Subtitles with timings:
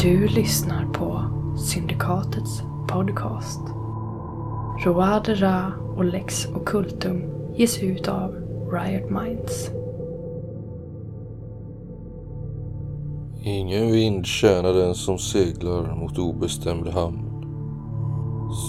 [0.00, 1.24] Du lyssnar på
[1.56, 3.60] Syndikatets podcast.
[4.84, 7.22] Roadera och Lex Occultum
[7.56, 8.34] ges ut av
[8.72, 9.70] Riot Minds.
[13.42, 17.30] Ingen vind tjänar den som seglar mot obestämd hamn.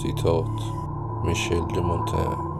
[0.02, 0.60] Citat
[1.26, 2.50] Michel de Montaigne.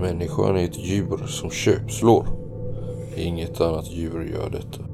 [0.00, 2.26] Människan är ett djur som köpslår.
[3.16, 4.93] Inget annat djur gör detta.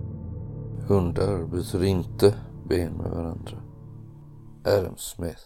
[0.91, 2.35] Hundar byter inte
[2.69, 3.57] ben med varandra.
[4.65, 5.41] Adam Smith.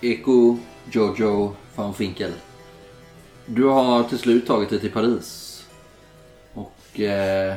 [0.00, 0.56] Eko
[0.90, 2.47] Jojo van Finkel.
[3.48, 5.44] Du har till slut tagit dig till Paris.
[6.54, 7.56] Och eh,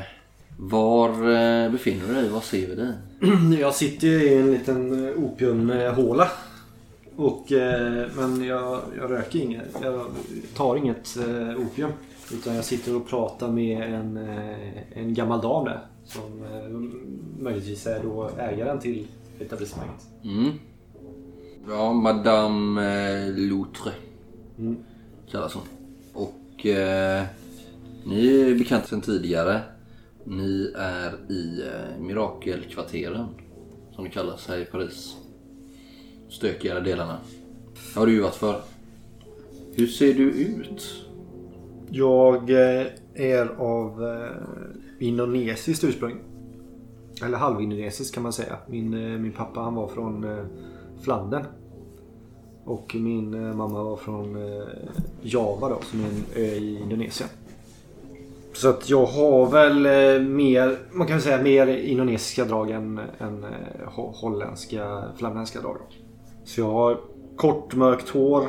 [0.60, 2.30] var eh, befinner du dig?
[2.30, 2.94] Var ser vi dig?
[3.60, 6.28] Jag sitter ju i en liten eh, opiumhåla.
[7.16, 9.68] Och, eh, men jag, jag röker inget.
[9.82, 10.06] Jag
[10.56, 11.92] tar inget eh, opium.
[12.34, 15.80] Utan jag sitter och pratar med en, eh, en gammal dam där.
[16.06, 16.44] Som
[17.40, 19.08] möjligtvis är då ägaren till
[19.40, 20.08] etablissemanget.
[20.24, 20.52] Mm.
[21.70, 23.92] Ja, Madame Loutre
[24.60, 24.78] Mm.
[25.32, 25.64] kallas hon.
[26.62, 27.24] Och eh,
[28.06, 29.62] ni är bekanta sedan tidigare.
[30.24, 33.28] Ni är i eh, Mirakelkvarteren.
[33.92, 35.16] Som det kallas här i Paris.
[36.30, 37.18] Stökigare delarna.
[37.94, 38.62] Här har du ju varit för.
[39.74, 41.06] Hur ser du ut?
[41.90, 46.20] Jag eh, är av eh, indonesiskt ursprung.
[47.24, 48.58] Eller halvindonesiskt kan man säga.
[48.68, 50.46] Min, eh, min pappa han var från eh,
[51.04, 51.46] Flandern.
[52.66, 54.68] Och min eh, mamma var från eh,
[55.22, 57.30] Java då, som är en ö i Indonesien.
[58.54, 63.00] Så att jag har väl eh, mer, man kan väl säga mer indonesiska drag än,
[63.20, 63.46] än
[63.88, 65.76] holländska, flamländska drag.
[65.76, 65.96] Då.
[66.44, 66.98] Så jag har
[67.36, 68.44] kort mörkt hår,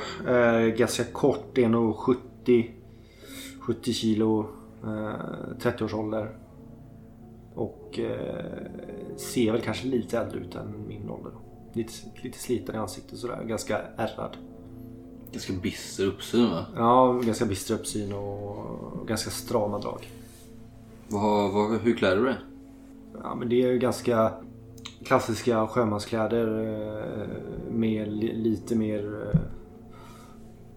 [0.77, 2.71] ganska kort, 1,70
[3.61, 4.47] 70 kilo,
[5.63, 6.37] 30 års ålder.
[7.55, 8.01] Och
[9.17, 11.31] ser väl kanske lite äldre ut än min ålder.
[11.31, 11.52] Då.
[11.73, 14.37] Lite, lite sliten i ansiktet sådär, ganska ärrad.
[15.33, 16.67] Ganska bister uppsyn va?
[16.77, 20.09] Ja, ganska bister uppsyn och ganska strama drag.
[21.09, 22.37] Vad, vad, hur klär du dig?
[23.23, 24.33] Ja, men det är ju ganska
[25.05, 29.41] klassiska sjömanskläder eh, med li, lite mer eh,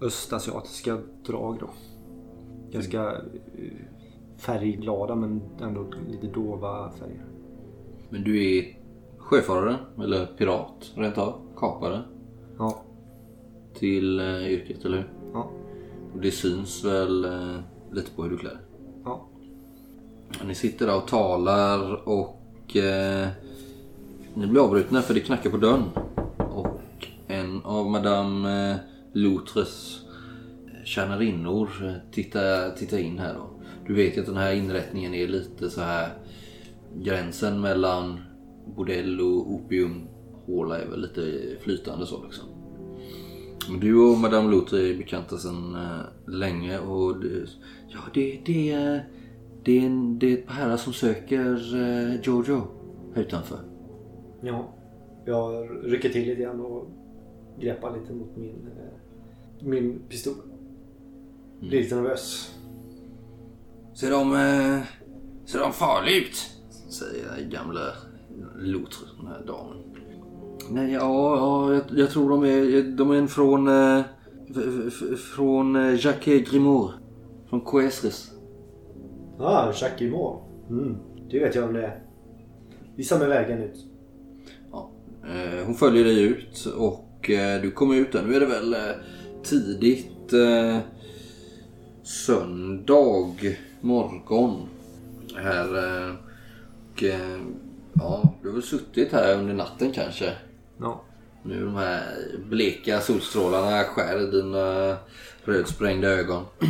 [0.02, 1.70] östasiatiska drag då.
[2.72, 3.22] Ganska eh,
[4.38, 7.26] färgglada men ändå lite dova färger.
[8.10, 8.78] Men du är
[9.26, 11.42] sjöfarare eller pirat rent av.
[11.58, 12.02] Kapare
[12.58, 12.82] Ja,
[13.80, 15.10] till eh, yrket, eller hur?
[15.34, 15.52] ja,
[16.14, 17.56] Och det syns väl eh,
[17.92, 18.60] lite på hur du klär dig.
[19.06, 19.28] ja.
[20.46, 23.28] Ni sitter där och talar och eh,
[24.34, 25.84] ni blir avbrutna för det knackar på dörren.
[26.38, 28.76] Och en av Madame eh,
[29.14, 30.00] Loutres
[30.86, 33.50] tjänarinnor eh, tittar, tittar in här då.
[33.88, 36.10] Du vet ju att den här inrättningen är lite så här
[36.96, 38.20] gränsen mellan
[38.76, 42.46] bordell och opiumhåla är väl lite flytande så liksom.
[43.70, 47.46] Men du och Madame Loutre är bekanta sedan eh, länge och det,
[47.88, 49.10] ja, det, det, är-
[49.64, 52.62] det, är en, det är ett par herrar som söker eh, Jojo
[53.16, 53.60] här utanför.
[54.42, 54.72] ja.
[55.28, 56.88] Jag rycker till lite grann och
[57.60, 60.34] greppar lite mot min, eh, min pistol.
[61.60, 62.52] Blir lite nervös.
[63.94, 64.32] Ser de,
[65.46, 66.36] ser de farliga ut?
[66.90, 67.80] Säger gamla
[68.58, 69.78] Loutre, den här damen.
[70.70, 74.02] Nej, ja, ja jag, jag tror de är, de är en från, eh,
[75.36, 76.94] från eh, Jacques Grimoire.
[77.50, 78.32] Från Coesris.
[79.40, 80.42] Ah, Jacques Guillemot.
[80.70, 80.98] Mm.
[81.30, 82.04] Det vet jag om det är.
[82.96, 83.86] Visa mig vägen ut.
[84.72, 84.92] Ja.
[85.24, 88.24] Eh, hon följer dig ut och eh, du kommer ut där.
[88.24, 88.80] Nu är det väl eh,
[89.44, 90.80] tidigt eh,
[92.04, 93.36] söndag
[93.82, 94.70] morgon.
[95.36, 95.78] Här.
[95.78, 96.16] Eh,
[96.94, 97.04] och,
[97.96, 100.34] ja, du har väl suttit här under natten kanske.
[100.78, 101.02] Ja.
[101.44, 102.04] Nu de här
[102.46, 104.98] bleka solstrålarna skär i dina
[105.44, 106.46] rödsprängda ögon.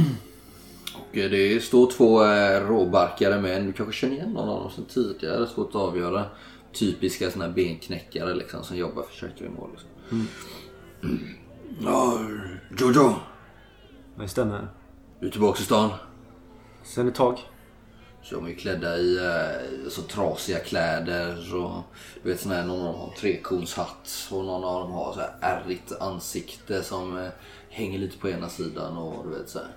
[0.96, 3.66] Och eh, det står två eh, råbarkade män.
[3.66, 5.48] Du kanske känner igen någon av dem sedan tidigare.
[5.48, 6.26] Svårt att avgöra.
[6.74, 9.70] Typiska såna här benknäckare liksom som jobbar för Köttgrymål.
[9.72, 9.90] Liksom.
[10.12, 11.20] Mm.
[11.84, 12.20] Ja,
[12.80, 13.14] Jojo.
[14.20, 14.68] Det stämmer.
[15.20, 15.90] Du är tillbaka i stan.
[16.84, 17.40] Sen ett tag.
[18.26, 21.82] Så de är klädda i eh, så trasiga kläder och
[22.24, 25.20] du vet sån här, någon av dem har trekonshatt och någon av dem har så
[25.20, 27.30] här ärrigt ansikte som eh,
[27.70, 29.68] hänger lite på ena sidan och du vet så här.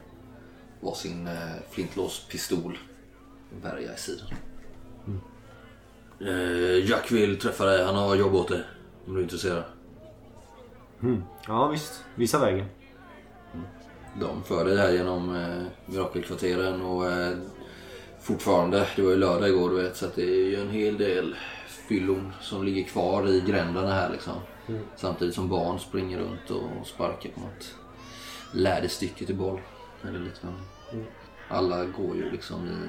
[0.80, 1.34] varsin eh,
[1.70, 2.78] flintlåspistol
[3.62, 4.26] värja i sidan.
[6.20, 7.84] Eh, Jack vill träffa dig.
[7.84, 8.62] Han har jobb åt dig.
[9.06, 9.62] Om du är intresserad.
[11.46, 12.66] Ja visst, visa vägen.
[14.20, 17.38] De för dig här genom eh, mirakelkvarteren och eh,
[18.28, 20.98] fortfarande, det var ju lördag igår du vet, så att det är ju en hel
[20.98, 21.36] del
[21.66, 24.34] fyllon som ligger kvar i gränderna här liksom.
[24.96, 27.74] Samtidigt som barn springer runt och sparkar på något
[28.52, 29.60] läderstycke till boll.
[30.08, 30.58] Eller liknande.
[31.48, 32.88] Alla går ju liksom i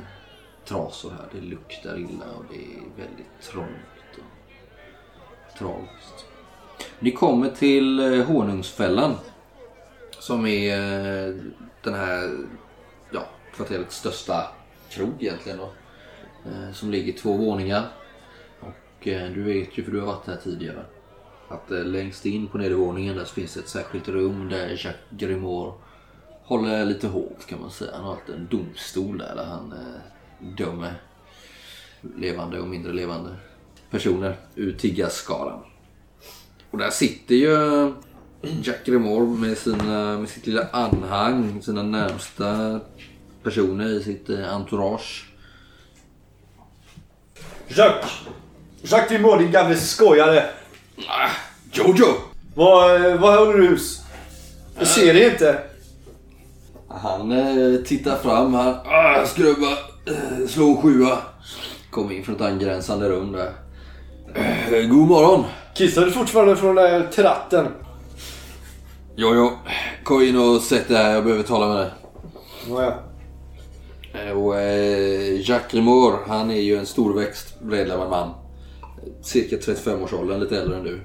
[0.68, 1.27] trasor här.
[1.31, 6.25] Det luktar illa och det är väldigt trångt och tragiskt.
[7.00, 9.15] Ni kommer till eh, Honungsfällan.
[10.19, 11.36] Som är eh,
[11.83, 12.38] den här
[13.12, 14.58] ja, kvarterets största
[14.89, 15.57] krog egentligen.
[15.57, 15.71] Då.
[16.50, 17.88] Eh, Som ligger två våningar.
[18.59, 20.86] Och eh, du vet ju, för du har varit här tidigare,
[21.47, 24.95] att eh, längst in på nedervåningen där så finns det ett särskilt rum där Jacques
[25.09, 25.74] Grimoire
[26.44, 27.91] håller lite hårt kan man säga.
[27.95, 30.94] Han har alltid en domstol där, där han eh, dömer
[32.18, 33.36] levande och mindre levande
[33.89, 35.59] personer ur tiggarskaran
[36.71, 37.94] Och där sitter ju
[38.63, 42.80] Jack Grimoire med, sina, med sitt lilla anhang, sina närmsta
[43.44, 45.25] personer i sitt eh, entourage.
[47.68, 48.12] Jacques!
[48.81, 50.45] Jacques Dimor, din gamle skojare!
[51.07, 51.30] Ah,
[51.71, 52.06] Jojo!
[52.56, 54.01] Var, var håller du hus?
[54.77, 55.59] Jag ser dig inte.
[56.88, 58.75] Han eh, tittar fram här.
[58.86, 59.71] Ah, skrubba.
[60.06, 61.18] Eh, slå en sjua.
[61.91, 63.51] Kom in från ett angränsande rum där.
[64.36, 65.45] Eh, god morgon.
[65.74, 67.68] Kissar du fortfarande från den där tratten?
[69.15, 69.51] Jojo,
[70.03, 71.13] kom in och sätt dig här.
[71.13, 71.89] Jag behöver tala med dig.
[72.69, 73.08] Nåja.
[74.13, 78.29] Eh, och eh, Jacques Grimoire, han är ju en storväxt, bredlemmad man.
[79.21, 81.01] Cirka 35-årsåldern, lite äldre än du.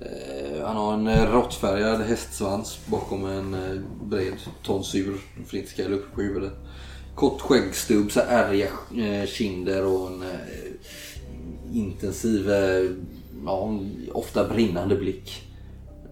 [0.00, 5.16] Eh, Han har en eh, råttfärgad hästsvans bakom en eh, bred tonsur.
[5.46, 6.52] Flintskallig uppe på huvudet.
[7.14, 8.66] Kort skäggstubb, så ärriga
[8.96, 12.90] eh, kinder och en eh, intensiv, eh,
[13.46, 13.80] ja,
[14.12, 15.42] ofta brinnande blick.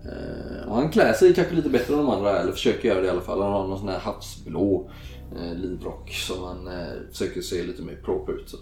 [0.04, 3.06] Eh, Och han klär sig kanske lite bättre än de andra, eller försöker göra det
[3.06, 3.42] i alla fall.
[3.42, 4.90] Han har någon sån här havsblå
[5.36, 8.48] eh, livrock som han eh, försöker se lite mer proper ut.
[8.50, 8.56] Så.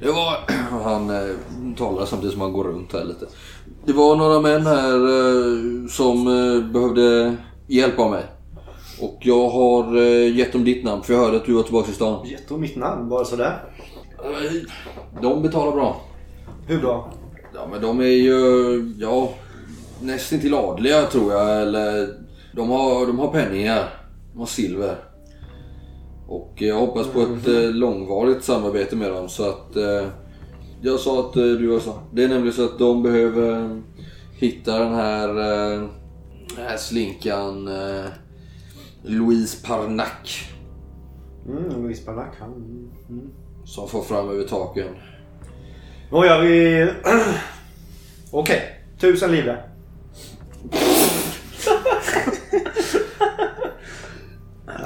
[0.00, 0.36] Det var,
[0.82, 1.34] han eh,
[1.78, 3.26] talar samtidigt som han går runt här lite.
[3.84, 7.36] Det var några män här eh, som eh, behövde
[7.66, 8.24] hjälp av mig.
[9.00, 11.90] Och jag har eh, gett dem ditt namn för jag hörde att du var tillbaka
[11.90, 12.26] i stan.
[12.28, 13.64] Gett dem mitt namn, bara sådär.
[14.18, 16.00] Eh, De betalar bra.
[16.66, 17.12] Hur bra?
[17.54, 19.32] Ja men de är ju, ja,
[20.02, 21.62] nästan till adliga tror jag.
[21.62, 22.08] Eller
[22.52, 23.88] de har, de har penningar.
[24.32, 24.96] De har silver.
[26.30, 30.08] Och jag hoppas på ett eh, långvarigt samarbete med dem så att eh,
[30.82, 31.98] jag sa att eh, du var så.
[32.12, 33.80] Det är nämligen så att de behöver
[34.32, 35.28] hitta den här,
[36.56, 37.68] den här slinkan
[39.02, 40.48] Louise Parnac.
[41.48, 42.52] Mm, Louise Barnack, han...
[43.08, 43.30] Mm.
[43.64, 44.94] Som får fram över taken.
[46.10, 46.86] Nåja, vi...
[48.30, 48.62] Okej,
[49.00, 49.62] tusen livre.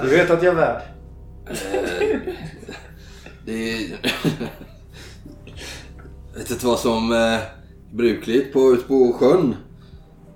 [0.03, 0.94] Du vet att jag är värd.
[3.47, 3.99] Det är...
[6.33, 7.41] Jag vet inte vad som är
[7.93, 9.57] brukligt på, ute på sjön.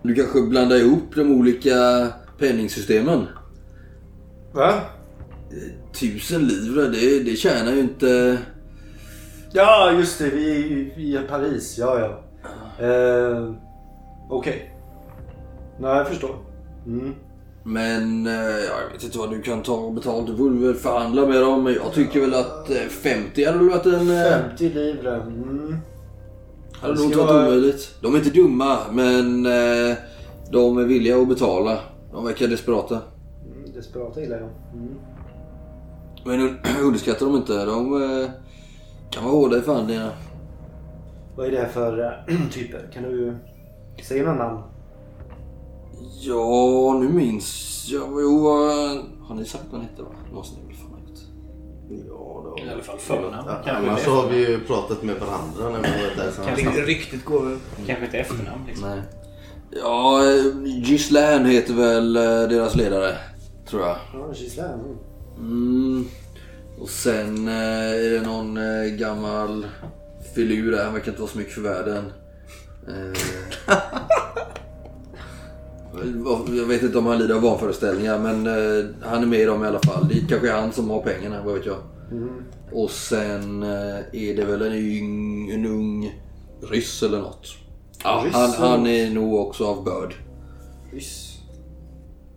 [0.02, 3.26] Du kanske blandar ihop de olika penningsystemen.
[4.52, 4.80] Va?
[6.00, 8.38] Tusen livre, det, det tjänar ju inte...
[9.52, 10.30] Ja, just det.
[10.30, 11.78] Vi, är i Paris.
[11.78, 12.24] Ja, ja.
[12.86, 13.54] Eh,
[14.30, 14.74] Okej.
[15.80, 16.36] Nej, jag förstår.
[16.86, 17.14] Mm.
[17.68, 20.26] Men eh, ja, jag vet inte vad du kan ta betalt.
[20.26, 21.64] Du får väl förhandla med dem.
[21.64, 24.10] Men jag tycker väl att eh, 50 hade väl varit en...
[24.10, 25.14] eh, 50 livre.
[25.16, 25.76] Mm.
[26.72, 27.94] Hade nog inte varit vara- omöjligt.
[28.02, 29.96] De är inte dumma, men eh,
[30.52, 31.78] de är villiga att betala.
[32.12, 32.94] De verkar desperata.
[33.46, 34.48] Mm, Desperata gillar jag.
[34.74, 34.94] Mm.
[36.24, 37.64] Men un- underskatta dem inte.
[37.64, 38.28] De eh,
[39.10, 40.10] kan vara hårda i förhandlingarna.
[41.36, 42.88] Vad är det här för typer?
[42.94, 43.36] Kan du
[44.02, 44.62] säga några namn?
[46.20, 48.08] Ja, nu minns jag.
[48.22, 48.48] Jo.
[49.28, 50.02] Har ni sagt vad han hette?
[50.02, 50.08] Va?
[50.32, 51.18] Måste ni väl fan ha gjort.
[52.08, 53.50] Ja, det har I alla fall förnamn.
[53.66, 56.44] Ja, annars så har vi ju pratat med varandra när vi har varit där.
[56.44, 57.58] Kanske inte ryktet går väl.
[57.86, 58.88] Kanske inte efternamn liksom.
[58.88, 59.02] Nej.
[59.70, 60.20] Ja,
[60.64, 63.16] Ghislaine heter väl eh, deras ledare.
[63.68, 63.96] Tror jag.
[64.14, 64.80] Ja, Gislaine.
[64.80, 64.96] Mm.
[65.38, 66.08] Mm.
[66.80, 69.66] Och sen eh, är det någon eh, gammal
[70.34, 70.84] filur där.
[70.84, 72.12] Han verkar inte vara så mycket för världen.
[76.56, 79.64] Jag vet inte om han lider av vanföreställningar men eh, han är med i dem
[79.64, 80.08] i alla fall.
[80.08, 81.78] Det kanske är han som har pengarna, vad vet jag.
[82.72, 86.20] Och sen eh, är det väl en, yng, en ung
[86.70, 87.46] ryss eller något.
[88.04, 90.14] Ja, Ryss han, han är nog också av börd.
[90.92, 91.38] Ryss.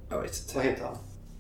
[0.09, 0.55] Jag vet inte.
[0.55, 0.95] Vad heter han?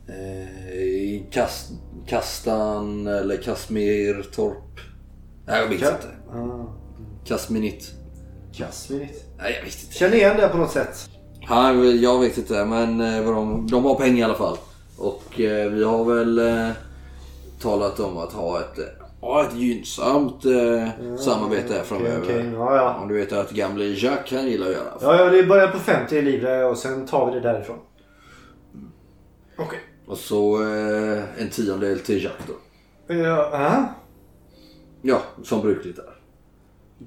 [0.07, 1.71] Eh, Kast,
[2.07, 4.79] Kastan eller Kasmirtorp.
[5.47, 6.07] Nej jag vet inte.
[6.33, 6.73] Ah,
[7.25, 7.91] Kasminit.
[8.53, 9.25] Kasminit.
[9.37, 9.93] Nej jag vet inte.
[9.93, 11.09] Känner igen det på något sätt.
[11.45, 14.57] Han, jag vet inte men eh, vad de, de har pengar i alla fall.
[14.97, 16.69] Och eh, vi har väl eh,
[17.59, 18.79] talat om att ha ett,
[19.21, 22.21] ha ett gynnsamt eh, samarbete här framöver.
[22.23, 22.51] okej.
[22.53, 22.99] Ja, ja.
[23.01, 24.93] Om du vet att gamle Jacques han gillar att göra.
[25.01, 27.77] Ja, ja, det börjar på 50 i livet och sen tar vi det därifrån.
[29.57, 29.79] Okej.
[30.07, 30.57] Och så
[31.37, 32.53] en tiondel till Jacques då.
[33.13, 33.83] Ja, äh?
[35.01, 36.13] Ja, som brukligt är.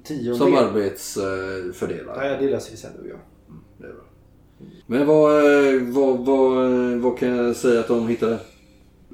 [0.03, 0.63] Tio Som del.
[0.63, 2.27] arbetsfördelare.
[2.27, 3.19] Ja, det löser vi sen du och jag.
[4.85, 8.39] Men vad, eh, vad, vad, eh, vad kan jag säga att de hittade?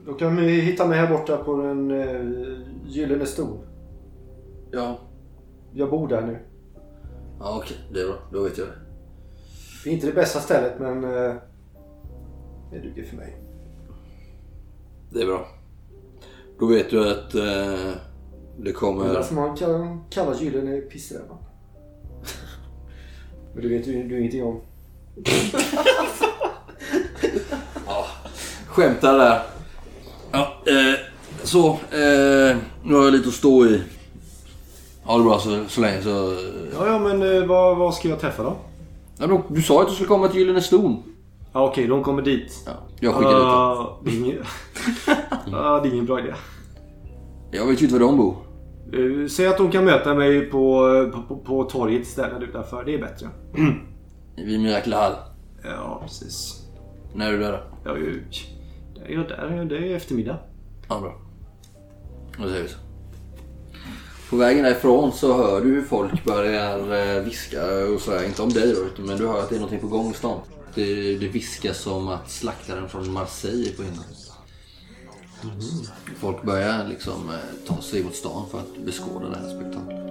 [0.05, 3.57] Då kan vi hitta mig här borta på den uh, gyllene stol.
[4.71, 4.99] Ja.
[5.73, 6.39] Jag bor där nu.
[7.39, 8.17] Ja okej, det är bra.
[8.31, 8.73] Då vet jag det.
[9.83, 11.35] Det är inte det bästa stället men uh,
[12.71, 13.37] det duger för mig.
[15.13, 15.47] Det är bra.
[16.59, 17.91] Då vet du att eh,
[18.57, 19.13] det kommer...
[19.13, 21.37] varför man kan kalla gyllene pissrävan.
[23.53, 24.61] Men det vet du, du ingenting om.
[28.67, 29.41] Skämtar där.
[30.31, 30.99] Ja, eh,
[31.43, 31.69] så.
[31.69, 33.81] Eh, nu har jag lite att stå i.
[35.03, 36.35] Ha det bra så, så länge så...
[36.73, 38.57] Ja, ja men uh, vad, vad ska jag träffa då?
[39.17, 41.03] Ja, men du sa att du skulle komma till Gyllene Ston.
[41.53, 42.63] Ja, Okej, de kommer dit.
[42.65, 43.47] Ja, jag skickar dit dem.
[43.47, 44.43] Ah, det, är ingen...
[45.53, 46.33] Ah, det är ingen bra idé.
[47.51, 48.35] Jag vet ju inte var de bor.
[48.93, 52.83] Uh, säg att de kan möta mig på, på, på, på torget istället utanför.
[52.83, 53.27] Det är bättre.
[54.45, 55.13] Vid Miracle Hall.
[55.63, 56.61] Ja, precis.
[57.15, 57.63] När är du där då?
[57.85, 58.23] Ja, ju-
[58.95, 59.65] det är ju där.
[59.69, 60.37] Det är eftermiddag.
[60.89, 61.15] Ja, bra.
[62.37, 62.77] Då säger vi så.
[64.29, 66.77] På vägen därifrån så hör du hur folk börjar
[67.17, 67.61] eh, viska
[67.95, 68.23] och sådär.
[68.25, 70.39] Inte om dig då, men du hör att det är någonting på gång i stan.
[70.75, 74.03] Det, det viskas som att slaktaren från Marseille är på himlen.
[76.19, 80.10] Folk börjar liksom eh, ta sig mot stan för att beskåda det här spektaklet.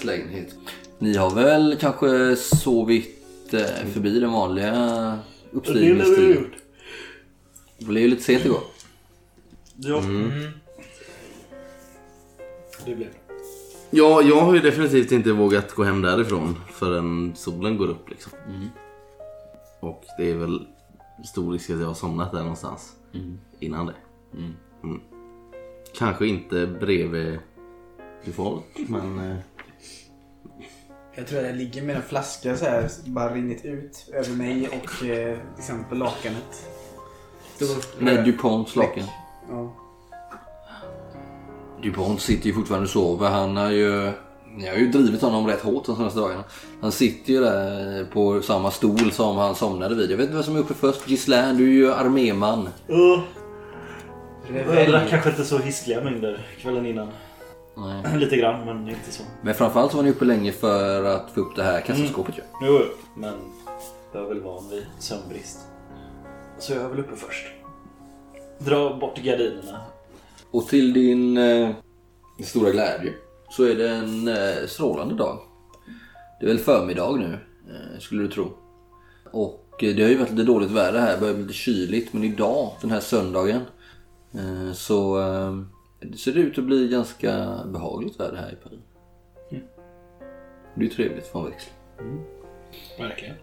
[0.00, 0.54] Gislains lägenhet.
[0.98, 5.18] Ni har väl kanske sovit eh, förbi den vanliga
[5.52, 6.46] uppstigningstiden?
[7.78, 8.60] Det blev ju lite sent igår.
[9.76, 10.02] Ja.
[12.84, 13.08] Det blev
[13.90, 18.32] ja, jag har ju definitivt inte vågat gå hem därifrån förrän solen går upp liksom.
[19.80, 20.66] Och det är väl
[21.24, 22.96] stor risk att jag har somnat där någonstans
[23.60, 23.94] innan det.
[24.34, 25.00] Mm.
[25.94, 27.38] Kanske inte bredvid
[28.24, 29.36] till folk, men...
[31.20, 34.68] Jag tror att jag ligger med en flaska så här, bara rinnit ut över mig
[34.68, 36.68] och eh, liksom på lakanet.
[37.56, 39.04] Stor Med Duponts lakan.
[39.50, 39.76] Ja.
[41.82, 43.28] Dupont sitter ju fortfarande och sover.
[43.28, 44.12] Han har ju...
[44.56, 46.44] Ni har ju drivit honom rätt hårt de senaste dagarna.
[46.80, 50.10] Han sitter ju där på samma stol som han somnade vid.
[50.10, 51.08] Jag vet inte vem som är uppe först.
[51.08, 52.68] Gislain, du är ju arméman.
[52.90, 53.20] Uh,
[54.74, 57.08] jag drack kanske inte så hiskliga mängder kvällen innan.
[57.76, 58.18] Nej.
[58.18, 59.22] Lite grann, men inte så.
[59.42, 62.42] Men framförallt så var ni uppe länge för att få upp det här kassaskåpet ju.
[62.62, 63.34] Jo, jo, men
[64.12, 65.58] jag är väl van vid sömnbrist.
[66.58, 67.46] Så jag är väl uppe först.
[68.58, 69.80] Dra bort gardinerna.
[70.50, 71.70] Och till din eh,
[72.44, 73.12] stora glädje
[73.50, 75.38] så är det en eh, strålande dag.
[76.40, 78.52] Det är väl förmiddag nu, eh, skulle du tro.
[79.32, 82.12] Och eh, det har ju varit lite dåligt väder här, det börjar bli lite kyligt.
[82.12, 83.60] Men idag, den här söndagen,
[84.34, 85.54] eh, så eh,
[86.00, 88.80] det ser ut att bli ganska behagligt väder här i Paris.
[90.74, 91.74] Det är ju trevligt för en växling.
[92.98, 93.36] Verkligen.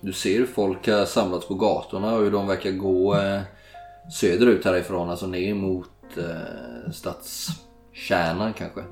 [0.00, 3.40] Du ser hur folk har samlats på gatorna och hur de verkar gå eh,
[4.12, 8.84] söderut härifrån, alltså ner mot eh, stadskärnan kanske.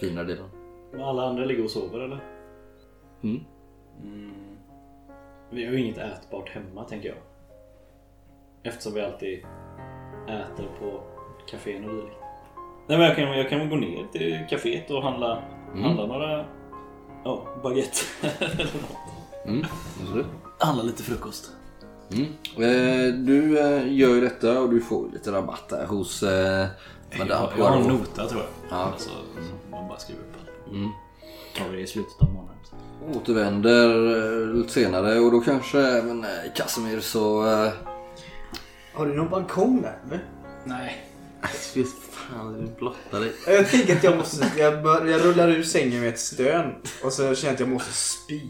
[0.00, 0.50] Fina delen.
[0.92, 2.24] Men alla andra ligger och sover eller?
[3.22, 3.40] Mm.
[4.02, 4.32] Mm.
[5.50, 7.18] Vi har ju inget ätbart hemma tänker jag.
[8.62, 9.38] Eftersom vi alltid
[10.28, 11.02] äter på
[11.50, 12.16] kafén och dylikt.
[12.86, 15.42] Nej men jag kan, jag kan väl gå ner till kaféet och handla,
[15.72, 15.84] Mm.
[15.84, 16.44] handla några
[17.24, 17.96] ja, baguette
[18.38, 19.46] eller något.
[19.46, 19.64] Mm,
[20.02, 20.26] absolut.
[20.58, 21.50] Handla lite frukost.
[22.12, 22.24] Mm.
[22.56, 26.66] Eh, du eh, gör ju detta och du får lite rabatt där hos eh,
[27.18, 28.50] Madame Jag, jag har en nota tror jag.
[28.78, 28.84] Ja.
[28.84, 29.10] Alltså,
[29.70, 30.72] man bara skriver upp allt.
[30.74, 30.88] Mm.
[31.58, 32.46] Tar vi det i slutet av månaden.
[33.14, 33.88] Återvänder
[34.48, 37.46] eh, lite senare och då kanske även eh, Casimir så...
[37.64, 37.72] Eh,
[38.94, 40.24] Har du någon balkong där eller?
[40.64, 41.04] Nej.
[41.48, 43.32] Fy fan, du blottar dig.
[43.46, 44.52] Jag tänker att jag måste...
[44.58, 47.68] Jag, bör, jag rullar ur sängen med ett stön och så känner jag att jag
[47.68, 48.40] måste spy.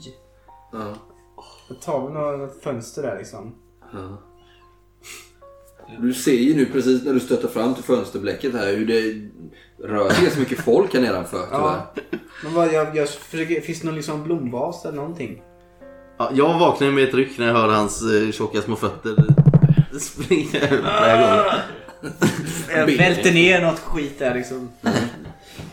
[0.73, 0.94] ja.
[1.68, 3.54] Jag tar väl något fönster där liksom.
[5.99, 9.30] Du ser ju nu precis när du stöter fram till fönsterblecket här hur det
[9.88, 11.59] rör sig ganska mycket folk här nedanför tyvärr.
[11.59, 11.92] Ja.
[12.44, 15.42] Men vad, jag, jag försöker, finns det någon liksom blomvas eller någonting?
[16.18, 19.16] Ja, jag vaknar med ett ryck när jag hör hans eh, tjocka små fötter
[19.99, 21.44] springa över.
[22.00, 22.11] Jag
[22.99, 24.71] välter ner något skit där liksom.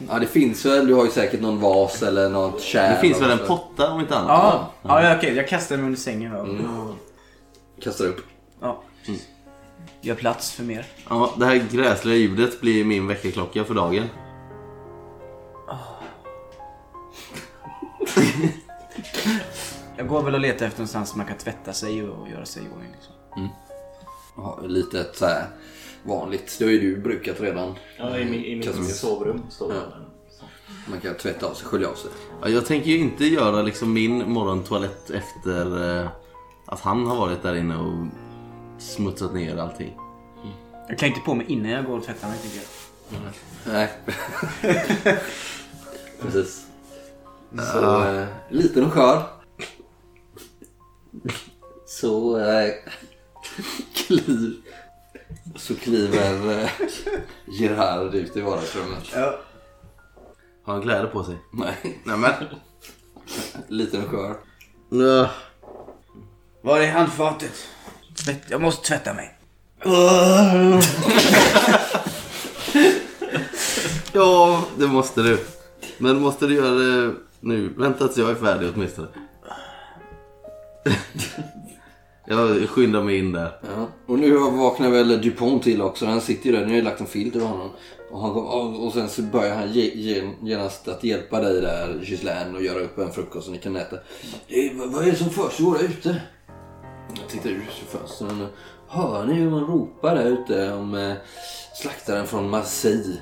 [0.10, 2.94] Ja det finns väl, du har ju säkert någon vas eller något kärl.
[2.96, 4.30] Det finns väl en potta om inte annat?
[4.30, 5.34] Ja, ja, ja okej.
[5.36, 6.40] Jag kastar mig under sängen då.
[6.40, 6.96] Och,
[7.84, 8.26] Kastar upp.
[8.62, 8.84] ja.
[10.02, 10.86] Gör plats för mer.
[11.10, 14.04] Ja, det här gräsliga ljudet blir min väckarklocka för dagen.
[19.98, 22.66] Jag går väl och letar efter någonstans man kan tvätta sig och göra sig i
[22.76, 22.92] ordning.
[22.92, 23.14] Liksom.
[24.38, 25.46] Ja, lite ett så här
[26.08, 26.56] vanligt.
[26.60, 27.76] Det har ju du brukat redan.
[27.98, 29.76] Ja, i, i mitt sovrum står det.
[29.76, 29.82] Ja.
[30.90, 32.12] Man kan tvätta av sig, skölja av sig.
[32.42, 36.10] Ja, jag tänker ju inte göra liksom min morgontoalett efter eh,
[36.66, 38.06] att han har varit där inne och
[38.78, 39.98] smutsat ner allting.
[40.90, 43.22] Jag kan inte på mig innan jag går och tvättar mig tycker jag.
[43.74, 43.90] Nej.
[46.22, 46.66] Precis.
[47.74, 49.24] Så eh, liten och skör.
[51.86, 52.74] Så eh,
[53.94, 54.62] kliv,
[55.56, 56.70] så kliver eh,
[57.46, 59.04] Gerhard ut i vardagsrummet.
[59.14, 59.40] Ja.
[60.64, 61.38] Har han kläder på sig?
[61.54, 62.34] Nej, Nej men.
[63.68, 64.36] liten och skör.
[64.90, 65.30] Ja.
[66.62, 67.68] Var är handfatet?
[68.26, 69.34] Tvätt, jag måste tvätta mig.
[74.14, 75.46] Ja, det måste du.
[75.98, 77.74] Men måste du göra det nu?
[77.78, 79.08] Vänta tills jag är färdig åtminstone.
[82.30, 83.52] Jag skyndar mig in där.
[83.62, 83.88] Ja.
[84.06, 86.06] Och nu vaknar väl Dupont till också.
[86.06, 86.66] Han sitter ju där.
[86.66, 87.70] Nu har jag lagt en filt över honom.
[88.12, 92.56] Och, han och sen så börjar han ge, ge, genast att hjälpa dig där, Gislaine,
[92.56, 93.96] och göra upp en frukost som ni kan äta.
[94.48, 96.22] Det, vad, är det som försiggår där ute?
[97.20, 98.48] Jag tittar ut ur fönstren.
[98.88, 101.14] Hör ni hur man ropar där ute om eh,
[101.82, 103.18] slaktaren från Marseille?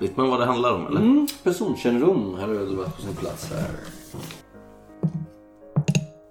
[0.00, 1.00] Vet man vad det handlar om eller?
[1.00, 3.70] Mm, personkännedom hade väl varit på sin plats här.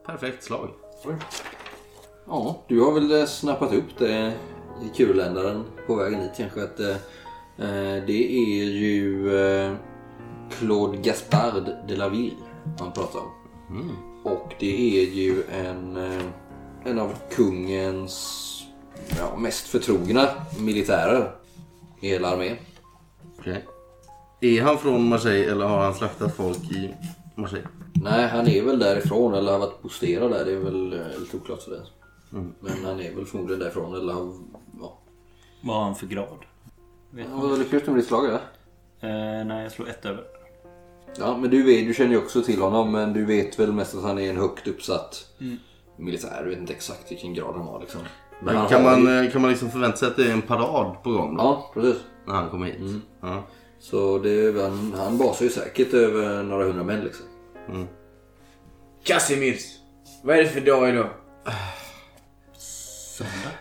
[0.06, 0.70] Perfekt slag.
[2.28, 4.34] Ja, du har väl eh, snappat upp det
[4.84, 6.96] i kulländaren på vägen hit kanske att eh,
[7.58, 9.74] eh, det är ju eh,
[10.60, 12.36] Claude Gaspard de la Ville
[12.80, 13.32] man pratar om.
[14.24, 16.24] Och det är ju en, eh,
[16.84, 18.40] en av kungens
[19.18, 21.36] ja, mest förtrogna militärer
[22.02, 22.58] i hela armén.
[23.40, 23.66] Okej.
[24.42, 26.94] Är han från Marseille eller har han slaktat folk i
[27.36, 27.68] Marseille?
[27.94, 30.46] Nej, han är väl därifrån eller har varit posterad där.
[30.46, 31.88] Det är väl eh, lite oklart sådär.
[32.60, 34.34] Men han är väl förmodligen därifrån eller har...
[34.82, 34.98] Ja.
[35.64, 36.38] Vad har han för grad?
[37.12, 37.28] Vet?
[37.30, 38.40] Vad lyckades du med ditt slag eller?
[39.40, 40.24] Eh, nej, jag slår ett över.
[41.20, 43.96] Ja, men du, vet, du känner ju också till honom men du vet väl mest
[43.96, 45.28] att han är en högt uppsatt
[45.98, 46.42] militär.
[46.44, 48.02] Du vet inte exakt vilken grad han har liksom.
[48.42, 50.34] Men han kan, har man, ju- eh, kan man liksom förvänta sig att det är
[50.34, 51.44] en parad på gång då?
[51.44, 52.02] Ja, precis.
[52.28, 53.02] När han kommer hit?
[53.22, 53.44] Ja.
[53.84, 57.26] Så det, han, han basar ju säkert över några hundra män liksom.
[59.04, 59.80] Casimirs.
[60.24, 61.10] Vad är det för dag idag?
[62.58, 63.52] Söndag?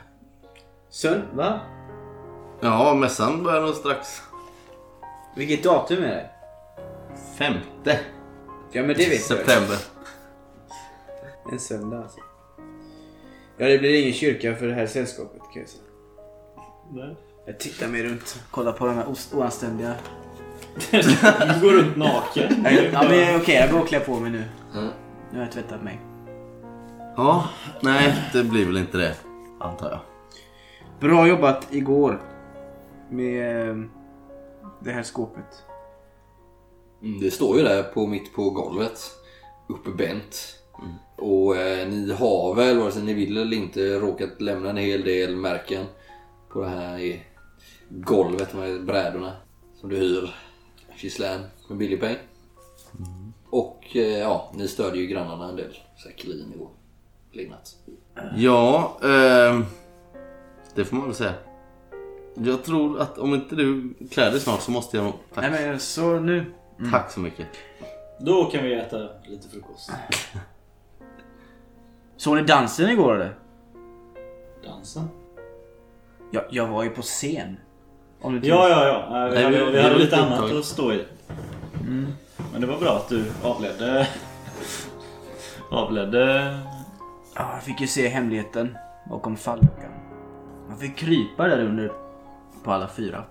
[0.91, 1.27] Söndag?
[1.35, 1.61] Va?
[2.61, 4.23] ja, mässan börjar nog strax.
[5.37, 6.31] Vilket datum är det?
[7.39, 8.01] Femte
[8.73, 9.21] Ja men det vet jag.
[9.21, 9.79] september.
[11.53, 12.21] En söndag alltså.
[13.57, 15.85] Ja det blir ingen kyrka för det här sällskapet kan jag säga.
[16.93, 17.17] Nej.
[17.53, 18.41] Jag tittar mig runt.
[18.51, 19.95] Kollar på de här oanständiga.
[20.91, 20.99] Du
[21.63, 22.67] går runt naken.
[22.93, 24.45] Ja men okej jag går och klär på mig nu.
[24.75, 24.89] Mm.
[25.31, 26.01] Nu har jag tvättat mig.
[27.17, 27.49] Ja,
[27.83, 29.15] nej det blir väl inte det.
[29.61, 30.01] Antar jag.
[31.01, 32.21] Bra jobbat igår.
[33.11, 33.77] Med eh,
[34.81, 35.63] det här skåpet.
[37.03, 39.01] Mm, Det står ju där på mitt på golvet.
[39.69, 40.59] Uppbänt.
[41.17, 45.03] Och eh, ni har väl, vare sig ni vill eller inte, råkat lämna en hel
[45.05, 45.87] del märken
[46.49, 46.99] på det här
[48.01, 49.33] golvet med brädorna
[49.81, 50.35] som du hyr
[50.97, 52.17] Gislaine med billig peng.
[53.51, 55.79] Och eh, ja, ni störde ju grannarna en del.
[56.03, 56.71] Säkerligen igår.
[57.33, 57.77] Linnat.
[58.37, 59.65] Ja, ehm,
[60.75, 61.35] det får man väl säga.
[62.35, 65.15] Jag tror att om inte du klär dig snart så måste jag nog...
[65.35, 66.53] Tack, Nej men så nu.
[66.91, 67.47] Tack så mycket.
[68.21, 69.91] Då kan vi äta lite frukost.
[72.17, 73.39] Såg ni dansen igår eller?
[74.65, 75.09] Dansen?
[76.31, 77.57] Ja, jag var ju på scen.
[78.23, 79.29] Om Ja, ja, ja.
[79.29, 80.59] Vi Nej, hade, vi- vi hade lite annat upptagna.
[80.59, 81.05] att stå i.
[82.53, 84.09] Men det var bra att du avledde...
[85.71, 86.59] Avledde...
[87.35, 88.77] Ja, jag fick ju se hemligheten
[89.11, 89.91] bakom falluckan.
[90.69, 91.93] Man fick krypa där under
[92.65, 93.25] på alla fyra.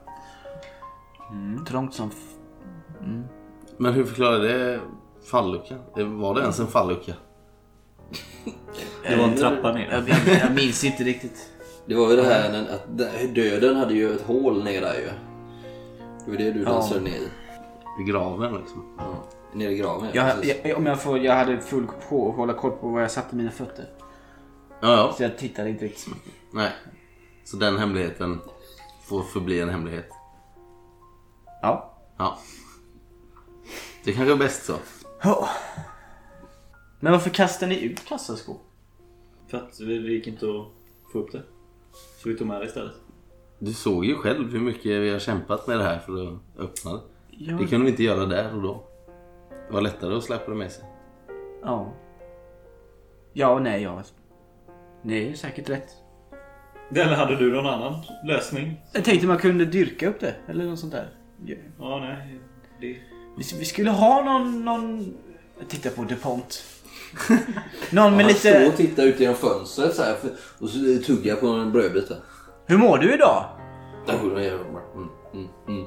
[1.32, 2.08] Mm, trångt som...
[2.10, 2.36] F-
[3.78, 4.80] Men hur förklarar det
[5.32, 5.76] fallucka?
[5.96, 7.14] Det- Var det ens en fallucka?
[9.10, 9.88] Det var en trappa ner.
[9.92, 11.51] Jag, jag, jag minns inte riktigt.
[11.86, 12.98] Det var ju det här när- att
[13.36, 15.10] döden hade ju ett hål ner där ju.
[16.26, 16.70] Det var det du Ja.
[16.70, 17.28] dansade ner i.
[17.98, 18.96] Vid graven liksom.
[18.98, 19.16] Ja.
[19.54, 22.72] Ner i graven ja, Jag, jag, om jag, får, jag hade full på hålla koll
[22.72, 23.90] på var jag satte mina fötter.
[24.82, 25.14] Ja, ja.
[25.18, 26.32] Så jag tittade inte riktigt så mycket.
[26.54, 26.72] Nej.
[27.44, 28.40] Så den hemligheten
[29.04, 30.10] får förbli en hemlighet.
[31.62, 31.98] Ja.
[32.18, 32.38] Ja.
[34.04, 34.74] Det kanske är bäst så.
[35.24, 35.50] Ja.
[37.00, 38.62] Men varför kastade ni ut kassaskåp?
[39.48, 40.66] För att vi, det gick inte att
[41.12, 41.44] få upp det.
[42.24, 42.94] Så vi tog med det istället.
[43.60, 46.94] Du såg ju själv hur mycket vi har kämpat med det här för att öppna
[46.94, 47.00] det.
[47.30, 47.58] Ja.
[47.58, 48.84] Det kunde vi inte göra där och då.
[49.68, 50.84] Det var lättare att släppa det med sig.
[51.62, 51.94] Ja.
[53.34, 54.04] Ja, nej, ja.
[55.04, 55.90] Det är säkert rätt.
[56.90, 58.82] Eller hade du någon annan lösning?
[58.94, 60.36] Jag tänkte man kunde dyrka upp det.
[60.48, 61.10] Eller något sånt där.
[61.46, 61.56] Ja.
[61.80, 62.40] Ja, nej.
[62.82, 62.88] Det...
[63.38, 64.66] Vi, vi skulle ha någon...
[64.66, 65.14] någon...
[65.60, 66.64] Jag tittar på DuPont.
[67.92, 68.68] någon med Han står lite...
[68.68, 72.20] och tittar ut genom fönstret så här, för- och så tuggar på en brödbit där.
[72.66, 73.46] Hur mår du idag?
[74.08, 75.86] Mm, mm, mm.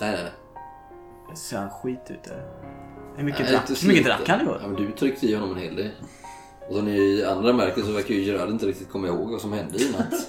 [0.00, 1.36] Nej, nej, nej.
[1.36, 2.44] Ser han skit ut där?
[3.16, 4.58] Hur mycket, Nej, drack, inte hur mycket drack han igår?
[4.62, 5.90] Ja, men du tryckte i honom en hel del.
[6.68, 9.52] Och som ni andra märker så verkar ju Gerard inte riktigt komma ihåg vad som
[9.52, 10.28] hände i natt.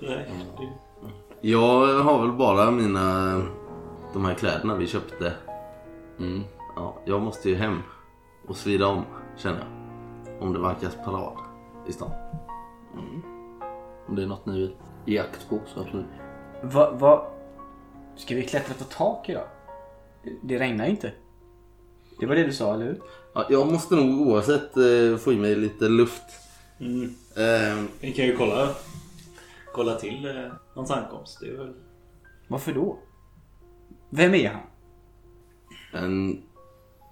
[0.00, 0.30] Nej.
[0.58, 1.48] Det...
[1.48, 3.42] Jag har väl bara mina...
[4.12, 5.32] De här kläderna vi köpte.
[6.18, 6.42] Mm.
[6.76, 7.82] Ja, jag måste ju hem
[8.48, 9.04] och svida om,
[9.36, 10.42] känner jag.
[10.42, 11.38] Om det vankas parad
[11.88, 12.10] i stan.
[14.08, 14.70] Om det är något ni är
[15.06, 16.06] i akt på så absolut.
[16.62, 16.98] Vad...
[16.98, 17.32] Va...
[18.16, 19.46] Ska vi klättra på tak idag?
[20.24, 21.12] Det, det regnar ju inte.
[22.20, 23.02] Det var det du sa, eller hur?
[23.34, 26.22] Ja, jag måste nog oavsett eh, få i mig lite luft.
[26.80, 27.04] Mm.
[27.36, 28.68] Eh, Vi kan ju kolla,
[29.72, 31.38] kolla till eh, hans ankomst.
[31.40, 31.74] Det är väl...
[32.48, 32.98] Varför då?
[34.10, 34.62] Vem är han?
[35.92, 36.42] en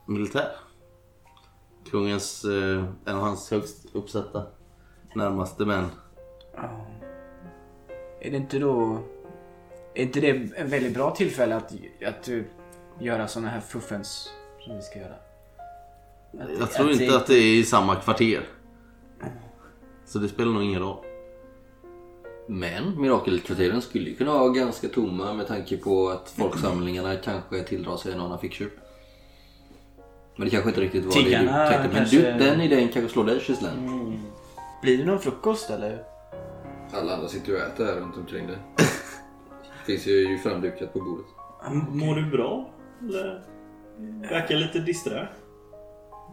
[0.06, 0.50] militär.
[1.94, 4.46] Kungens, eh, en av hans högst uppsatta
[5.14, 5.86] närmaste män.
[8.20, 8.98] Är det inte då...
[9.94, 11.72] Är inte det en väldigt bra tillfälle att,
[12.06, 12.42] att uh,
[13.00, 14.30] göra såna här fuffens
[14.60, 15.14] som vi ska göra?
[16.40, 18.48] Att- Jag tror att inte att det är i samma kvarter.
[20.06, 21.04] Så det spelar nog ingen roll.
[22.48, 27.96] Men mirakelkvarteren skulle ju kunna vara ganska tomma med tanke på att folksamlingarna kanske tilldrar
[27.96, 28.83] sig en annan fickköp.
[30.36, 31.88] Men det kanske inte riktigt var Tiggarna det du tänkte.
[31.88, 34.18] Men kanske- du, den idén kanske slår dig Gislaine.
[34.82, 36.02] Blir det någon frukost eller?
[36.92, 38.84] Alla andra sitter ju och äter här runt omkring det.
[39.86, 41.26] Finns ju, ju framdukat på bordet.
[41.66, 42.68] M- Mår du bra?
[43.00, 43.42] Eller?
[44.30, 45.28] Verkar lite disträ.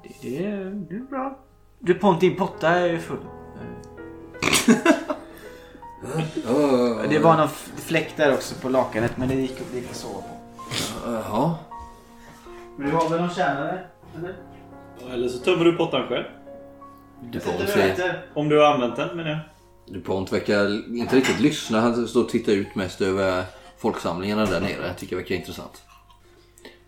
[0.04, 1.38] Det, det, är, det är bra.
[1.80, 3.18] DuPont, din potta är full.
[7.10, 9.96] Det var någon f- fläck där också på lakanet men det gick, det gick att
[9.96, 10.28] sova på.
[11.12, 11.56] Jaha.
[12.78, 13.80] Men du har väl någon tjänare?
[14.18, 14.36] Eller?
[15.14, 16.24] Eller så tömmer du pottan själv.
[17.32, 19.40] DuPont, ser, Om du har använt den menar jag.
[19.96, 21.80] DuPont verkar inte riktigt lyssna.
[21.82, 23.44] Han står och tittar ut mest över
[23.78, 24.88] folksamlingarna där nere.
[24.88, 25.82] Jag tycker det verkar intressant.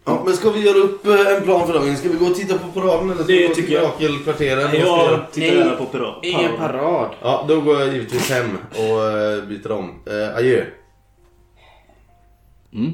[0.06, 1.98] Ja, men ska vi göra upp eh, en plan för dagen?
[1.98, 3.84] Ska vi gå och titta på paraden eller ska Det vi gå till tycker jag.
[4.00, 4.60] mirakelkvarteren?
[4.80, 5.58] Jag tittar Nej.
[5.58, 6.20] gärna på parad.
[6.24, 7.10] Ingen parad.
[7.22, 10.00] Ja, då går jag givetvis hem och eh, byter om.
[10.06, 10.66] Eh, adjö.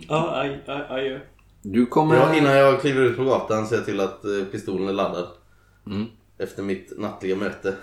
[0.09, 1.19] Ja, aj, aj, adjö.
[1.61, 2.15] Du kommer...
[2.15, 5.27] Ja, innan jag kliver ut på gatan ser jag till att eh, pistolen är laddad.
[5.87, 6.05] Mm.
[6.37, 7.75] Efter mitt nattliga möte.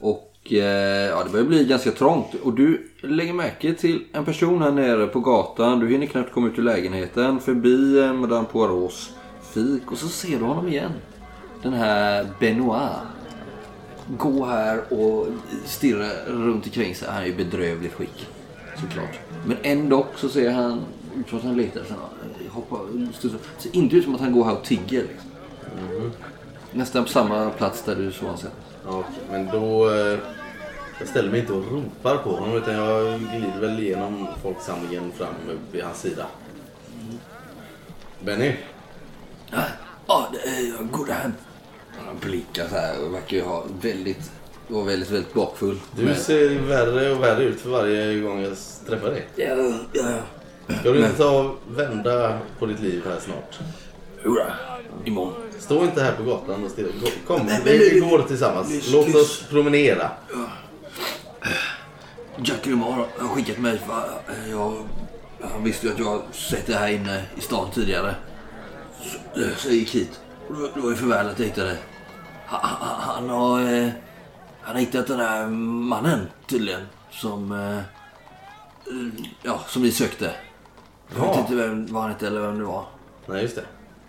[0.00, 2.34] Och eh, ja, det börjar bli ganska trångt.
[2.42, 5.80] Och du lägger märke till en person här nere på gatan.
[5.80, 7.40] Du hinner knappt komma ut ur lägenheten.
[7.40, 9.10] Förbi eh, Madame Poirots
[9.42, 9.92] fik.
[9.92, 10.92] Och så ser du honom igen.
[11.62, 12.90] Den här Benoit.
[14.18, 15.26] Gå här och
[15.64, 17.08] stirra runt omkring sig.
[17.10, 18.26] Han är i bedrövligt skick.
[18.80, 19.18] Såklart.
[19.46, 20.80] Men ändå så ser han
[21.20, 21.82] ut som att han letar.
[21.88, 21.98] Han
[22.50, 23.38] hoppar, studsar.
[23.58, 25.02] ser inte ut som att han går här och tigger.
[25.02, 25.30] Liksom.
[26.72, 28.50] Nästan på samma plats där du såg honom sen.
[28.86, 29.90] Ja, men då...
[29.90, 30.18] Eh,
[30.98, 35.34] jag ställer mig inte och ropar på honom utan jag glider väl igenom folksamlingen fram
[35.72, 36.26] vid hans sida.
[38.20, 38.56] Benny?
[40.06, 40.90] Ja, det är jag.
[40.90, 41.32] God hem.
[42.06, 44.30] Han blickar så här och verkar ju ha väldigt,
[44.68, 45.80] vara väldigt, väldigt bakfull.
[45.96, 49.28] Du ser värre och värre ut för varje gång jag träffar dig.
[49.36, 50.18] Ja, ja,
[50.68, 53.58] Ska du inte ta och vända på ditt liv här snart?
[54.24, 54.44] Jodå,
[55.04, 55.34] imorgon.
[55.58, 56.88] Stå inte här på gatan och stirra.
[57.26, 58.92] Kom, Nej, men vi, går tillsammans.
[58.92, 60.10] Låt oss promenera.
[62.44, 64.04] Jack Lamar har skickat mig för
[64.50, 64.74] jag,
[65.52, 68.14] han visste ju att jag sett det här inne i stan tidigare.
[69.00, 70.20] Så, eh, så jag gick hit.
[70.48, 71.76] Och Det var ju för väl att jag hittade.
[72.46, 72.60] Han,
[73.00, 73.88] han, har, eh,
[74.62, 76.86] han har hittat den här mannen tydligen.
[77.10, 80.34] Som, eh, eh, ja, som vi sökte.
[81.08, 81.40] Jag vet Ja.
[81.40, 82.84] inte vem, vad han hette eller vem det var.
[83.26, 83.64] Nej, just det.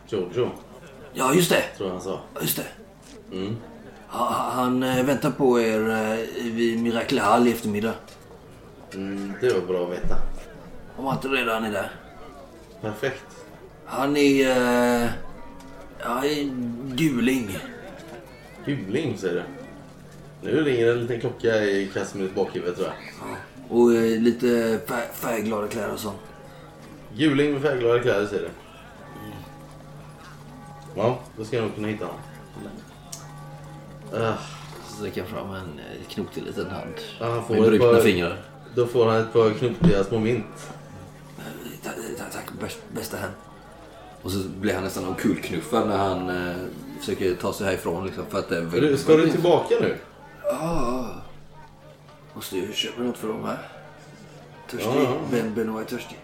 [0.07, 0.49] Jojo,
[1.13, 1.61] Ja, just det.
[1.77, 2.19] tror jag han sa.
[2.33, 2.65] Ja, Just det.
[3.35, 3.55] Mm.
[4.07, 7.93] Ha- Han eh, väntar på er eh, vid Miracle Hall i eftermiddag.
[8.93, 10.15] Mm, det var bra att veta.
[10.97, 11.91] Om han inte redan är där.
[12.81, 13.23] Perfekt.
[13.85, 14.49] Han är...
[15.03, 15.09] Eh,
[16.03, 17.57] ja, en guling.
[18.65, 19.43] Hyvling säger du.
[20.51, 22.95] Nu ringer en liten klocka i Casimirs bakhuvud tror jag.
[23.77, 26.17] Och eh, lite fär, färgglada kläder och sånt.
[27.17, 28.49] Juling med färgglada kläder säger du.
[30.95, 32.19] Ja, då ska jag nog kunna hitta honom.
[34.13, 34.33] Ah,
[34.87, 36.93] Så sträcker jag fram en eh, knotig liten hand.
[37.19, 38.37] Ja, han får Med brutna par- fingrar.
[38.75, 40.19] då får han ett par knopiga små
[41.83, 43.29] ta- Tack bäst- bästa hen.
[44.21, 46.55] Och så blir han nästan omkullknuffad när han eh,
[46.99, 48.05] försöker ta sig härifrån.
[48.05, 49.95] Liksom, för att, eh, Du, ska du tillbaka nu?
[50.43, 51.09] Ja.
[52.33, 53.57] Måste ju köpa något för dem här.
[54.71, 54.89] Törstig.
[54.89, 55.17] Ja, ja.
[55.31, 56.17] Ben Benoit är törstig.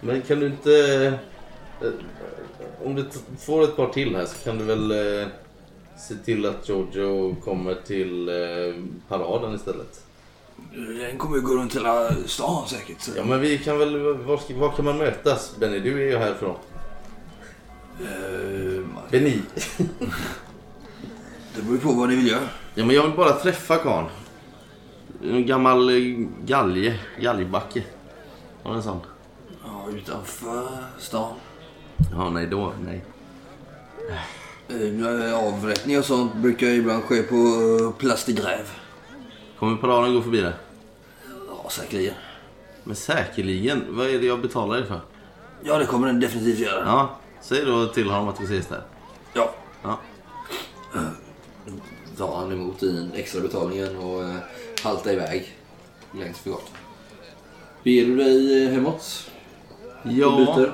[0.00, 0.72] Men kan du inte...
[1.80, 1.88] eh,
[2.84, 3.04] Om du
[3.38, 5.26] får ett par till här så kan du väl eh,
[5.98, 8.74] se till att Giorgio kommer till eh,
[9.08, 10.04] paraden istället.
[10.74, 13.00] Den kommer ju gå runt hela stan säkert.
[13.00, 13.10] Så.
[13.16, 13.98] Ja men vi kan väl...
[14.14, 15.56] Var, ska, var kan man mötas?
[15.58, 16.56] Benny, du är ju härifrån.
[18.00, 19.38] Eh, Benny.
[21.54, 22.48] det beror ju på vad ni vill göra.
[22.74, 24.06] Ja men jag vill bara träffa karln.
[25.22, 25.90] En gammal
[26.46, 27.82] galge, galgbacke.
[28.62, 29.00] Har en sån?
[29.64, 30.68] Ja, utanför
[30.98, 31.34] stan.
[32.12, 33.04] Ja, nej då, nej.
[34.68, 38.70] Eh, Avrättning och sånt brukar ibland ske på eh, Grève.
[39.58, 40.54] Kommer paraden gå förbi där?
[41.48, 42.14] Ja, säkerligen.
[42.84, 43.84] Men säkerligen.
[43.88, 45.00] Vad är det jag betalar dig för?
[45.62, 46.84] Ja, det kommer den definitivt göra.
[46.84, 48.82] Ja, säg då till honom att vi ses där.
[49.32, 49.54] Ja.
[49.82, 49.98] Ja.
[52.18, 54.36] Tar han emot den extra betalningen och eh,
[54.82, 55.56] haltar iväg
[56.12, 56.68] längs för gatan.
[57.82, 59.29] Beger du dig eh, hemåt?
[60.02, 60.72] Ja, Byter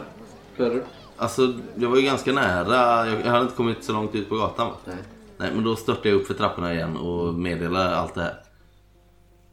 [0.57, 0.83] kläder?
[1.17, 3.07] alltså jag var ju ganska nära.
[3.09, 4.77] Jag hade inte kommit så långt ut på gatan va?
[4.85, 4.97] Nej.
[5.39, 8.35] Nej, men då störtade jag upp för trapporna igen och meddelar allt det här.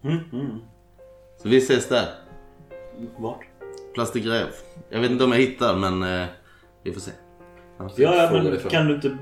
[0.03, 0.59] Mm, mm.
[1.41, 2.05] Så vi ses där.
[3.17, 3.39] Vart?
[3.93, 4.47] Plastikgräv.
[4.89, 6.27] Jag vet inte om jag hittar men eh,
[6.83, 7.11] vi får se.
[7.77, 9.17] Ja, ja men kan du inte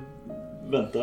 [0.69, 0.99] vänta?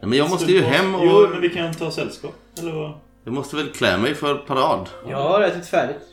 [0.00, 1.06] Ja, men jag måste ju hem och...
[1.06, 2.34] Jo, men vi kan ta sällskap.
[2.58, 2.92] Eller vad?
[3.24, 4.88] Jag måste väl klä mig för parad.
[5.08, 6.09] Jag har ätit färdigt.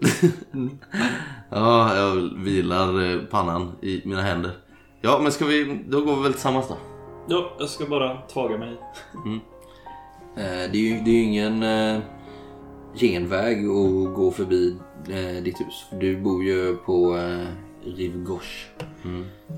[1.50, 4.50] Ja, jag vilar eh, pannan i mina händer.
[5.00, 5.84] Ja, men ska vi...
[5.88, 6.76] Då går vi väl tillsammans då?
[7.28, 8.76] Ja, jag ska bara tvaga mig.
[10.36, 12.00] Eh, det, är ju, det är ju ingen eh,
[12.94, 14.76] genväg att gå förbi
[15.08, 15.86] eh, ditt hus.
[16.00, 17.46] Du bor ju på eh,
[17.84, 18.66] Rive Gauche.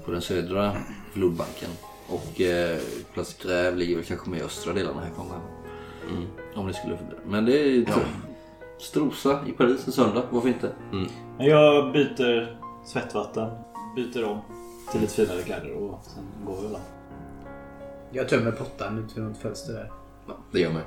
[0.04, 0.72] På den södra
[1.12, 1.70] flodbanken.
[2.08, 2.78] Och eh,
[3.14, 5.26] Place Grève ligger väl kanske med i östra delarna härifrån.
[6.10, 6.24] Mm.
[6.54, 7.14] Om det skulle förbi.
[7.26, 7.94] Men det är ju ja.
[8.82, 10.22] Strosa i Paris en söndag.
[10.30, 10.72] Varför inte?
[11.38, 13.50] Men jag byter svettvatten,
[13.96, 14.40] byter om
[14.90, 16.80] till lite finare kläder och sen går vi väl.
[18.10, 19.92] Jag tömmer pottan ut vid något fönster där.
[20.26, 20.82] Ja, det gör mig.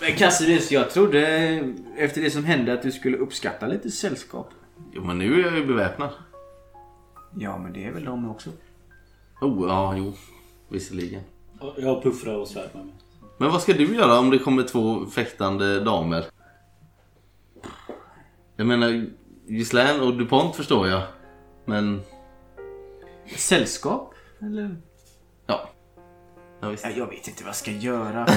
[0.00, 1.26] Men Cassius, jag trodde
[1.96, 4.50] efter det som hände att du skulle uppskatta lite sällskap.
[4.92, 6.10] Jo, men nu är jag ju beväpnad.
[7.38, 8.50] Ja, men det är väl de också.
[9.40, 10.12] Oh, ja, jo.
[10.68, 11.22] Visserligen.
[11.76, 12.94] Jag har puffra och svärd med mig.
[13.42, 16.24] Men vad ska du göra om det kommer två fäktande damer?
[18.56, 19.06] Jag menar,
[19.46, 21.02] Gislaine och DuPont förstår jag.
[21.64, 22.02] Men,
[23.36, 24.14] Sällskap?
[24.40, 24.76] Eller?
[25.46, 25.70] ja.
[26.60, 26.84] Ja, visst.
[26.84, 28.26] Ja, jag vet inte vad jag ska göra.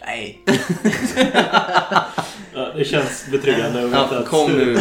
[0.00, 0.44] Nej.
[2.56, 4.28] Ja, det känns betryggande att veta Ja, att...
[4.28, 4.78] kom nu.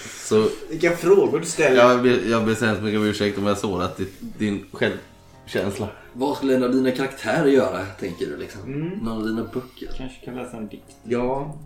[0.00, 1.76] Så, Vilka frågor du ställer.
[1.76, 5.88] jag, ber, jag ber så hemskt mycket om ursäkt om jag sårat din självkänsla.
[6.12, 8.36] Vad skulle en av dina karaktärer göra, tänker du?
[8.36, 8.72] Liksom?
[9.02, 9.88] Någon av dina böcker?
[9.96, 10.96] Kanske kan läsa en dikt.
[11.04, 11.58] Ja.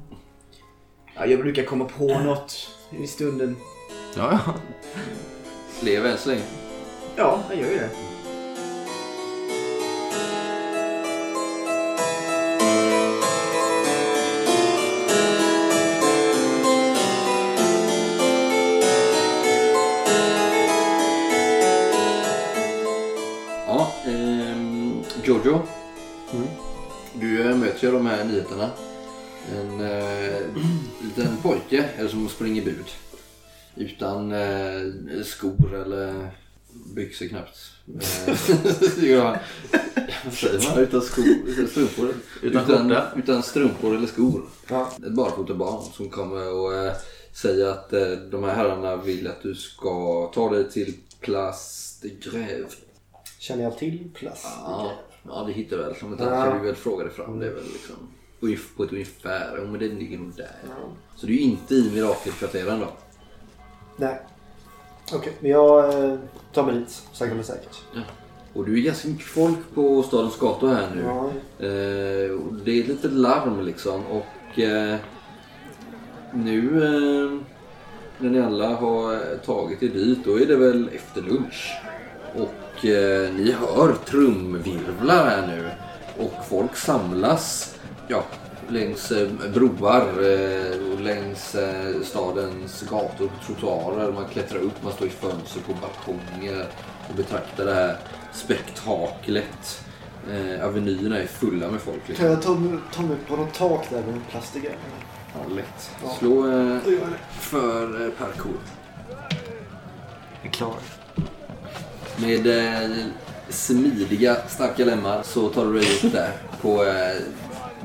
[1.15, 1.27] ja.
[1.27, 2.69] Jag brukar komma på något
[3.03, 3.57] i stunden.
[4.17, 4.55] Ja, ja.
[5.81, 6.43] Lever än så länge.
[7.17, 7.91] Ja, jag gör ju det.
[25.45, 25.63] Jojo.
[27.15, 28.71] Du eh, möter ju de här nyheterna.
[29.53, 30.41] En eh,
[31.03, 32.85] liten pojke eller som springer bud.
[33.77, 36.31] Utan eh, skor eller
[36.95, 37.59] byxor knappt.
[38.01, 39.37] Eh, ja,
[40.25, 40.79] vad säger man?
[40.79, 42.15] Utan skor, utan strumpor.
[42.43, 44.43] Utan utan, utan strumpor eller skor.
[45.07, 46.93] Ett barfotabarn som kommer och eh,
[47.33, 52.67] säger att eh, de här herrarna vill att du ska ta dig till Grève.
[53.39, 54.47] Känner jag till plast?
[54.65, 54.93] Ja,
[55.27, 55.95] ja det hittar väl.
[56.03, 56.45] Om inte Ja.
[56.45, 57.39] kan du väl fråga dig fram.
[57.39, 57.97] Det är väl liksom...
[58.41, 59.57] ungef- på ett ungefär.
[59.59, 60.57] Ja, men den ligger nog där.
[61.17, 62.87] Så du är inte i mirakelkvarteren då?
[63.97, 64.21] Nej.
[65.15, 66.19] Okej, men jag eh,
[66.53, 67.77] tar mig dit sakta men säkert.
[68.55, 71.03] Och du är ganska mycket folk på stadens gator här nu.
[71.03, 71.31] Ja,
[71.67, 74.97] Eh, det är ett litet larm liksom och eh,
[76.35, 77.41] nu eh,
[78.19, 81.73] när ni alla har tagit er dit då är det väl efter lunch.
[82.37, 85.71] Och eh, ni hör trumvirvlar här nu
[86.25, 87.75] och folk samlas
[88.09, 88.25] ja,
[88.69, 91.57] längs eh, broar eh, och längs
[92.05, 94.13] stadens gator på trottoarer.
[94.13, 96.67] Man klättrar upp, man står i fönster på balkonger
[97.09, 97.97] och betraktar det här
[98.33, 99.85] spektaklet.
[100.33, 101.97] Eh, avenyerna är fulla med folk.
[101.97, 102.27] Kan Liksom.
[102.27, 104.77] jag ta, mig- ta mig på något tak där med en plastigrej?
[105.35, 105.91] Ja, lätt.
[106.05, 106.11] Ja.
[106.19, 106.79] Slå eh,
[107.41, 108.57] för eh, parkour.
[110.43, 110.75] Jag är klar.
[112.17, 112.91] Med eh,
[113.49, 116.85] smidiga, starka lemmar så tar du dig upp där på...
[116.85, 117.23] Eh,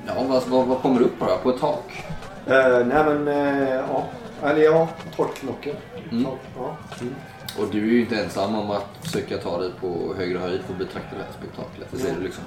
[0.07, 1.37] ja, vad, vad, vad kommer du upp på då?
[1.37, 2.03] På ett tak?
[2.45, 4.05] Eh, nej men, eh, ja.
[4.43, 5.73] Eller ja, torkknockor.
[6.11, 6.25] Mm.
[6.57, 6.77] Ja.
[7.01, 7.15] Mm.
[7.59, 10.73] Och du är ju inte ensam om att försöka ta dig på högre höjd för
[10.73, 11.87] att betrakta det här spektaklet.
[11.91, 12.43] Det ser du liksom.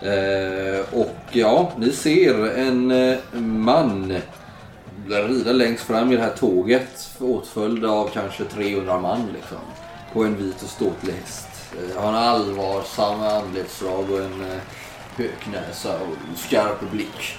[0.00, 4.14] Eh, och ja, ni ser en eh, man
[5.08, 9.58] rida längst fram i det här tåget åtföljd av kanske 300 man liksom.
[10.16, 11.48] På en vit och ståtlig häst.
[11.78, 14.58] Han eh, har en allvarsam anletsdrag och en eh,
[15.16, 17.38] höknäsa och skarp blick.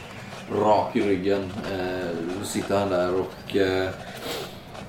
[0.52, 3.90] Rak i ryggen eh, sitter han där och eh,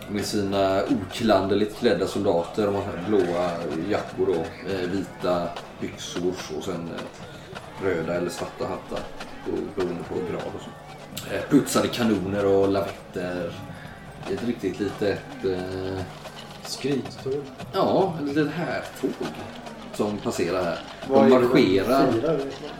[0.08, 2.66] med sina oklanderligt klädda soldater.
[2.66, 3.50] De har blåa
[3.90, 5.48] jackor då, eh, vita
[5.80, 9.00] byxor och sen eh, röda eller svarta hattar.
[9.76, 11.34] Beroende på grad och så.
[11.34, 13.52] Eh, putsade kanoner och lavetter.
[14.32, 15.20] Ett riktigt litet...
[15.44, 16.00] Eh,
[16.68, 17.32] Skrivstol.
[17.72, 19.10] ja, ett litet härtåg
[19.94, 20.78] som passerar här.
[21.08, 22.12] Vad De är det marscherar.
[22.12, 22.70] firar, vet man?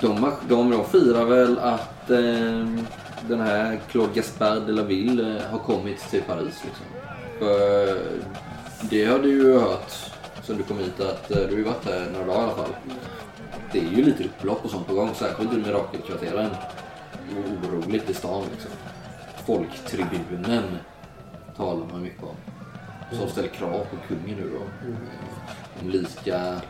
[0.00, 2.66] De, de, de firar väl att eh,
[3.28, 6.62] den här Claude Gaspard de la Ville eh, har kommit till Paris.
[6.64, 6.86] Liksom.
[7.38, 7.98] För
[8.90, 9.92] det har du ju hört
[10.42, 12.52] sen du kom hit att eh, du har ju varit här några dagar i alla
[12.54, 12.74] fall.
[13.72, 16.50] Det är ju lite upplopp och sånt på gång, särskilt i Mirakelkvarteren.
[17.30, 18.70] Och Oroligt i stan liksom.
[19.46, 20.62] Folktribunen
[21.56, 22.36] talar man mycket om.
[23.12, 24.90] Som ställer krav på kungen nu då.
[25.80, 26.60] Om lika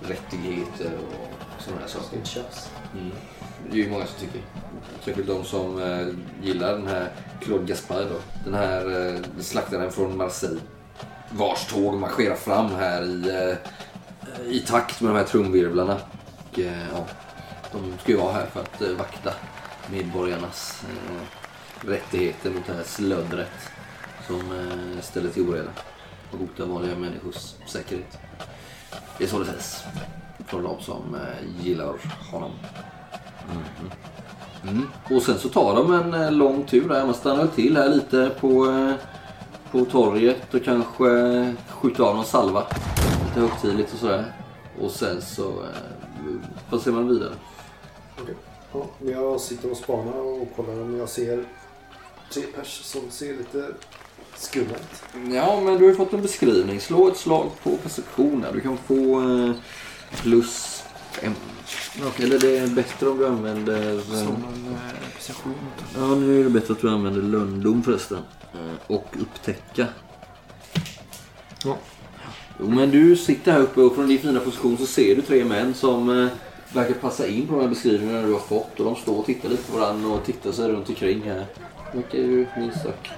[0.00, 2.44] rättigheter och sådana där saker.
[2.94, 3.12] Mm.
[3.70, 4.40] Det är ju många som tycker.
[5.04, 6.06] Särskilt de som eh,
[6.42, 8.20] gillar den här Claude Gaspard då.
[8.44, 10.60] Den här eh, slaktaren från Marseille.
[11.30, 15.94] Vars tåg marscherar fram här i, eh, i takt med de här trumvirvlarna.
[16.52, 17.06] Och, ja,
[17.72, 19.32] de ska ju vara här för att vakta
[19.90, 20.82] medborgarnas
[21.80, 23.70] rättigheter mot det här slöddret
[24.28, 25.70] som eh, ställer till oreda
[26.32, 28.18] och hotar vanliga människors säkerhet.
[29.18, 29.82] Det är så det sägs
[30.46, 31.94] från de som eh, gillar
[32.30, 32.50] honom.
[34.62, 34.88] Mm.
[35.10, 37.04] Och sen så tar de en eh, lång tur där.
[37.04, 38.66] Man stannar till här lite på,
[39.70, 42.66] på torget och kanske skjuter av någon salva.
[43.28, 44.32] Lite högtidligt och sådär.
[44.80, 45.52] Och sen så
[46.70, 47.32] passerar man vidare.
[48.22, 48.34] Okej.
[48.72, 51.44] Ja, jag sitter och spanar och kollar om jag ser
[52.32, 53.72] tre pers som ser lite
[54.40, 55.32] skumma ut.
[55.34, 56.80] Ja, men du har ju fått en beskrivning.
[56.80, 58.52] Slå ett slag på perception där.
[58.52, 59.52] Du kan få eh,
[60.22, 61.32] plus fem.
[62.18, 63.94] Eller det är bättre om du använder...
[63.96, 65.54] eh, Som en eh, precision.
[65.96, 68.18] Ja, nu är det bättre att du använder lönndom förresten.
[68.54, 69.86] Eh, Och upptäcka.
[71.64, 71.76] Ja.
[72.60, 75.44] Jo, men du sitter här uppe och från din fina position så ser du tre
[75.44, 76.28] män som eh,
[76.72, 78.80] verkar passa in på de här beskrivningarna du har fått.
[78.80, 81.46] Och de står och tittar lite på varandra och tittar sig runt omkring här.
[81.94, 83.08] Verkar ju minst sagt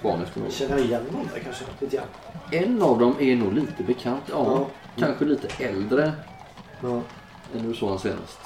[0.00, 0.52] spana efter något.
[0.52, 1.64] Känner jag igen någon där kanske?
[1.80, 2.06] Lite grann.
[2.50, 4.22] En av dem är nog lite bekant.
[4.30, 4.66] Ja, Ja.
[5.06, 6.12] kanske lite äldre
[6.82, 7.00] Ja.
[7.54, 8.38] än du såg han senast.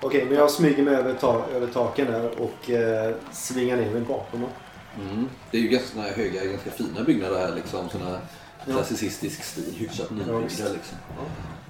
[0.00, 4.00] Okej, men jag smyger mig över, ta över taken där och eh, svingar ner mig
[4.00, 4.50] bakom dem.
[5.00, 5.28] Mm.
[5.50, 7.88] Det är ju ganska höga, ganska fina byggnader här liksom.
[7.88, 8.18] Såna
[8.66, 8.72] Ja.
[8.72, 10.38] klassicistisk stil, hyfsat nybyggda
[10.72, 10.98] liksom.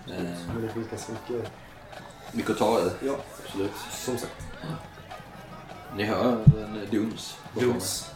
[0.07, 0.23] Eh,
[0.55, 1.51] Men det finns ganska mycket.
[2.33, 3.07] mycket att ta i.
[3.07, 3.15] Ja,
[3.47, 3.71] Absolut.
[3.91, 4.43] som sagt.
[5.97, 7.37] Ni hör en duns.
[7.55, 8.11] bakom Duns.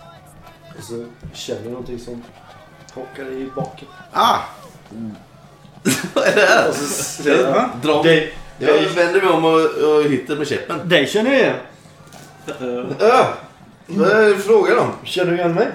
[0.78, 2.22] Och så känner jag någonting som
[2.94, 3.88] hockar i baken.
[4.12, 4.38] Ah!
[6.14, 6.68] Vad är det här?
[6.68, 6.84] Och så
[7.22, 7.70] säger jag...
[7.82, 8.02] Dra.
[8.02, 10.88] Dig, Jag vänder mig om och, och hittar med käppen.
[10.88, 11.56] dig känner jag igen.
[13.00, 13.26] Äh,
[13.86, 14.92] vad är det frågan om?
[15.04, 15.68] Känner du igen mig?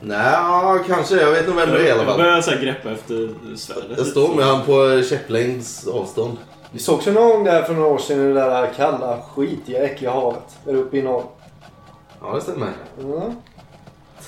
[0.00, 1.14] Nej, kanske.
[1.20, 2.16] Jag vet nog vem du är i alla Jag fall.
[2.18, 3.98] börjar så här greppa efter svärdet.
[3.98, 6.38] Jag står med han på käpplängds avstånd.
[6.72, 9.82] Vi sågs ju någon gång där för några år sedan i det där kalla, skitiga,
[9.84, 10.56] äckliga havet.
[10.64, 11.24] Där uppe i norr.
[12.20, 12.68] Ja, det stämmer.
[13.02, 13.32] Ja.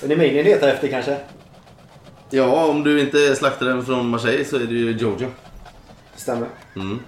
[0.03, 1.17] Är det mig ni letar efter kanske?
[2.29, 5.27] Ja, om du inte är slaktaren från Marseille så är det ju Jojo.
[6.15, 6.47] Stämmer.
[6.75, 6.99] Mm.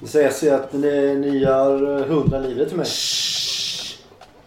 [0.00, 2.86] Det sägs ju att ni, ni eh, hundra livet till mig.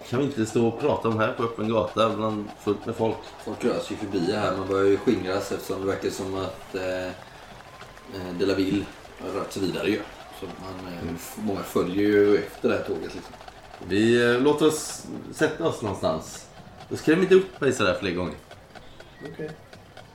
[0.10, 3.18] Kan vi inte stå och prata om här på öppen gata bland fullt med folk?
[3.46, 4.58] Folk rör sig förbi här.
[4.58, 8.86] Man börjar ju skingras eftersom det verkar som att eh, eh, De La Ville
[9.22, 10.00] har rört sig vidare ju.
[10.40, 13.34] Så man, eh, f- många följer ju efter det här tåget liksom.
[13.88, 16.47] Vi eh, låter oss sätta oss någonstans.
[16.90, 18.36] Då skräm inte upp mig sådär fler gånger.
[19.34, 19.52] Okej.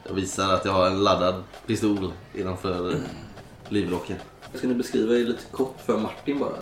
[0.07, 3.01] Jag visar att jag har en laddad pistol innanför
[3.69, 4.17] livrocken.
[4.51, 6.57] Jag ska nu beskriva er lite kort för Martin bara.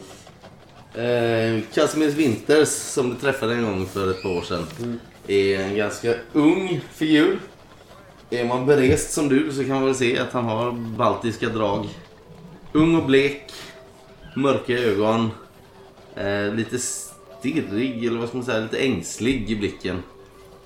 [1.04, 4.66] Eh, Casimirs Winters, som du träffade en gång för ett par år sedan,
[5.26, 7.38] är en ganska ung figur.
[8.30, 11.88] Är man berest som du så kan man väl se att han har baltiska drag.
[12.72, 13.52] Ung och blek,
[14.36, 15.30] mörka ögon,
[16.14, 16.78] eh, lite
[17.40, 20.02] stirrig, eller vad ska man säga, lite ängslig i blicken.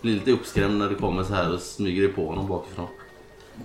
[0.03, 2.87] Blir lite uppskrämd när du kommer så här och smyger dig på honom bakifrån.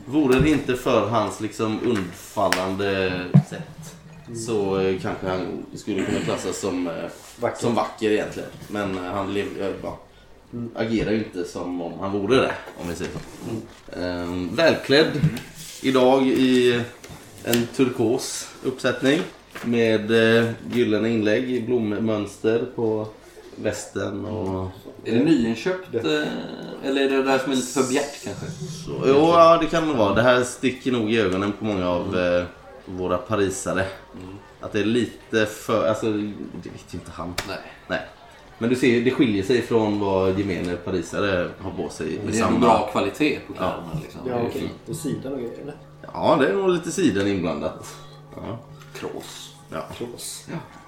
[0.05, 3.11] Vore det inte för hans liksom undfallande
[3.49, 3.95] sätt
[4.35, 6.93] så eh, kanske han skulle kunna klassas som, eh,
[7.39, 7.61] Vacker.
[7.61, 8.49] som vacker egentligen.
[8.67, 9.47] Men eh, han lev,
[9.83, 9.99] ja,
[10.75, 13.99] agerar ju inte som om han vore det, om vi säger så.
[13.99, 15.21] Eh, välklädd
[15.81, 16.83] idag i
[17.43, 19.21] en turkos uppsättning
[19.65, 23.07] med eh, gyllene inlägg i blommönster på
[23.55, 24.67] västen och
[25.05, 26.01] Är det nyinköpt eh,
[26.83, 28.45] eller är det det där som är lite för bjärt kanske?
[28.85, 28.91] så.
[29.05, 30.13] Jo, ja det kan det vara.
[30.13, 32.43] Det här sticker nog i ögonen på många av eh,
[32.85, 33.85] våra parisare.
[34.61, 37.33] Att det är lite för, alltså det vet ju inte han.
[37.47, 37.57] Nej.
[37.87, 38.01] Nej.
[38.57, 42.07] Men du ser, det skiljer sig från vad gemene parisare har på sig.
[42.07, 44.21] Men med det är en samma- bra kvalitet på kläderna liksom.
[44.27, 44.61] Ja, Det är okej.
[44.61, 44.71] fint.
[44.85, 45.75] Det är sidan och grejer eller?
[46.13, 47.95] Ja, det är nog lite siden inblandat.
[48.35, 48.59] Ja.
[48.99, 49.48] Krås.
[49.71, 49.81] Ja.
[49.97, 50.47] Krås.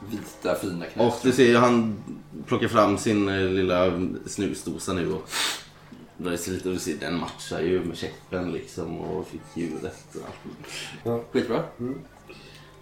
[0.10, 1.20] Vita fina Och knäskor.
[1.24, 2.04] du ser ju han
[2.46, 3.92] plockar fram sin eh, lilla
[4.26, 8.98] snusdosa nu och i sig lite och du ser den matchar ju med käppen liksom
[9.02, 10.16] och fick hjulet.
[10.16, 11.24] och allt.
[11.32, 11.64] Skitbra.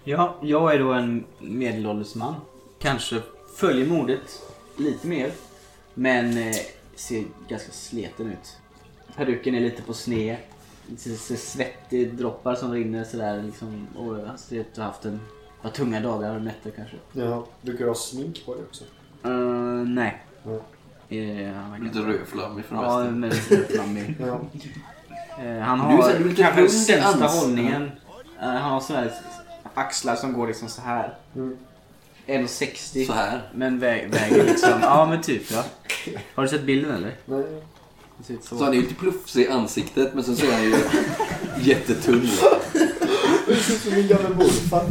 [0.04, 2.36] Ja, jag är då en medelålders man.
[2.80, 3.22] Kanske
[3.56, 4.42] följer modet
[4.78, 5.32] lite mer.
[5.94, 6.56] Men eh,
[6.96, 8.58] ser ganska sleten ut.
[9.16, 10.38] Peruken är lite på sned.
[10.88, 13.88] Lite så svettig droppar som rinner sådär liksom.
[13.98, 15.20] Och jag ser ut att ha haft en
[15.62, 16.96] par tunga dagar och nätter kanske.
[17.14, 18.84] Ja, brukar du ha smink på dig också?
[19.26, 19.32] Uh,
[19.88, 20.24] nej.
[21.56, 23.20] Han verkar- Lite rödflammig från Ja, västen.
[23.20, 24.16] men lite flammig.
[24.20, 24.40] Ja.
[25.44, 27.92] Eh, Han Du har du är lite kanske den sämsta hållningen.
[28.42, 29.14] Eh, Han har sådana här
[29.74, 31.18] axlar som går liksom så här.
[31.36, 31.58] Mm.
[32.28, 33.06] 1,60.
[33.06, 33.42] Så här.
[33.54, 34.70] Men vä- väger liksom...
[34.82, 35.64] ja men typ ja.
[36.36, 37.16] Har du sett bilden eller?
[37.26, 37.44] Nej.
[38.42, 40.76] Så han är ju lite plufsig i ansiktet men sen så är han ju
[41.70, 42.28] jättetunn.
[43.70, 44.86] Ser ut som min gamla morfar.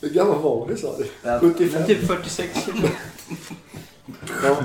[0.00, 1.10] Hur gammal var du sa du?
[1.22, 1.78] Ja, 75.
[1.78, 2.68] Men typ 46.
[4.42, 4.56] Ja.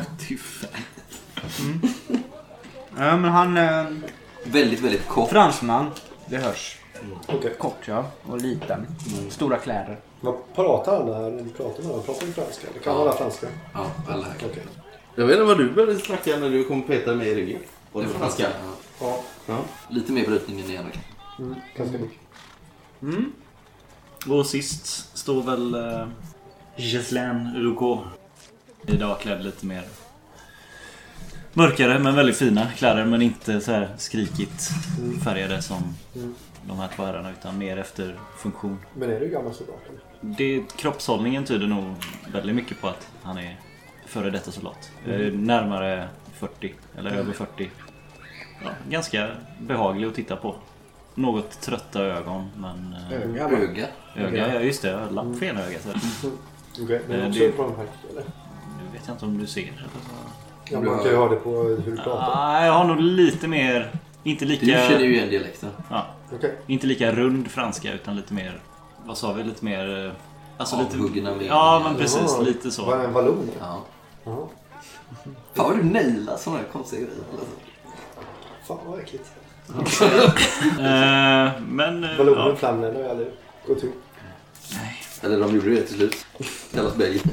[2.97, 3.57] ja men han...
[3.57, 3.85] Eh,
[4.43, 5.29] Väldigt, väldigt kort.
[5.29, 5.85] fransman.
[6.25, 6.77] Det hörs.
[7.27, 7.55] Okej.
[7.59, 8.05] Kort ja.
[8.25, 8.87] Och liten.
[9.29, 9.99] Stora kläder.
[10.21, 12.05] Vad pratar alla här när ni pratar med varandra?
[12.05, 12.67] Pratar ni franska?
[12.73, 13.03] Det kan Ja.
[13.03, 13.47] vara franska.
[13.73, 14.33] Ja, alla här.
[14.51, 14.63] Okej.
[15.15, 17.61] Jag vet inte vad du började snacka när du kom och petade mig i ryggen.
[17.91, 18.47] Var det franska?
[18.99, 19.23] Ja.
[19.47, 19.63] Ja.
[19.89, 20.91] Lite mer brytning än det andra.
[21.39, 21.55] Mm.
[21.77, 22.17] Ganska mycket.
[23.01, 23.31] Mm.
[24.27, 26.07] Och sist står väl uh,
[26.75, 28.01] Gislaine Roucault.
[28.87, 29.83] Idag klädd lite mer
[31.53, 34.69] mörkare men väldigt fina kläder men inte så här skrikigt
[35.23, 36.35] färgade som Mm.
[36.67, 38.77] de här två herrarna utan mer efter funktion.
[38.97, 39.79] Men är du gammal soldat?
[40.21, 41.95] Det, kroppshållningen tyder nog
[42.33, 43.59] väldigt mycket på att han är
[44.09, 44.91] före detta soldat.
[45.07, 47.69] Eh, Närmare 40 eller över 40.
[48.63, 49.27] Ja, ganska
[49.59, 50.55] behaglig att titta på.
[51.15, 52.95] Något trötta ögon men...
[53.11, 53.57] eh, Öga va?
[53.57, 53.87] Öga.
[54.15, 54.89] Öga, ja just det.
[54.89, 55.87] Jag lapp för ena ögat.
[56.83, 57.01] Okej.
[57.07, 58.23] Men Eh, också det- på här eller?
[58.77, 59.61] Nu vet jag inte om du ser.
[59.61, 60.73] eller så.
[60.73, 62.31] Ja, man kan ju ha det på hur du pratar.
[62.35, 63.91] Ah, jag har nog lite mer...
[64.23, 64.65] Inte Du lika...
[64.65, 65.69] känner ju igen dialekten.
[65.89, 66.05] Ja,
[66.35, 66.55] Okej.
[66.67, 68.59] inte lika rund franska utan lite mer...
[69.05, 69.43] Vad sa vi?
[69.43, 70.05] Lite mer...
[70.05, 70.11] eh,
[70.57, 70.97] Alltså lite...
[70.97, 72.39] Avhuggna med- Ja, men precis.
[72.41, 72.95] Lite Var så.
[72.95, 73.49] det en vallon?
[73.59, 73.83] Ja.
[74.23, 74.47] Jaha.
[75.53, 77.17] Fan vad du nailar sådana här konstiga grejer.
[77.31, 77.45] Alltså.
[78.67, 79.31] Fan vad äckligt.
[80.79, 82.03] Eh, men...
[82.03, 82.55] eh, Ballonen, Ja.
[82.55, 83.27] flammen har jag aldrig
[83.67, 83.95] gått ihop.
[85.21, 86.25] Eller de gjorde det till slut.
[86.73, 87.23] Kallas Belgien.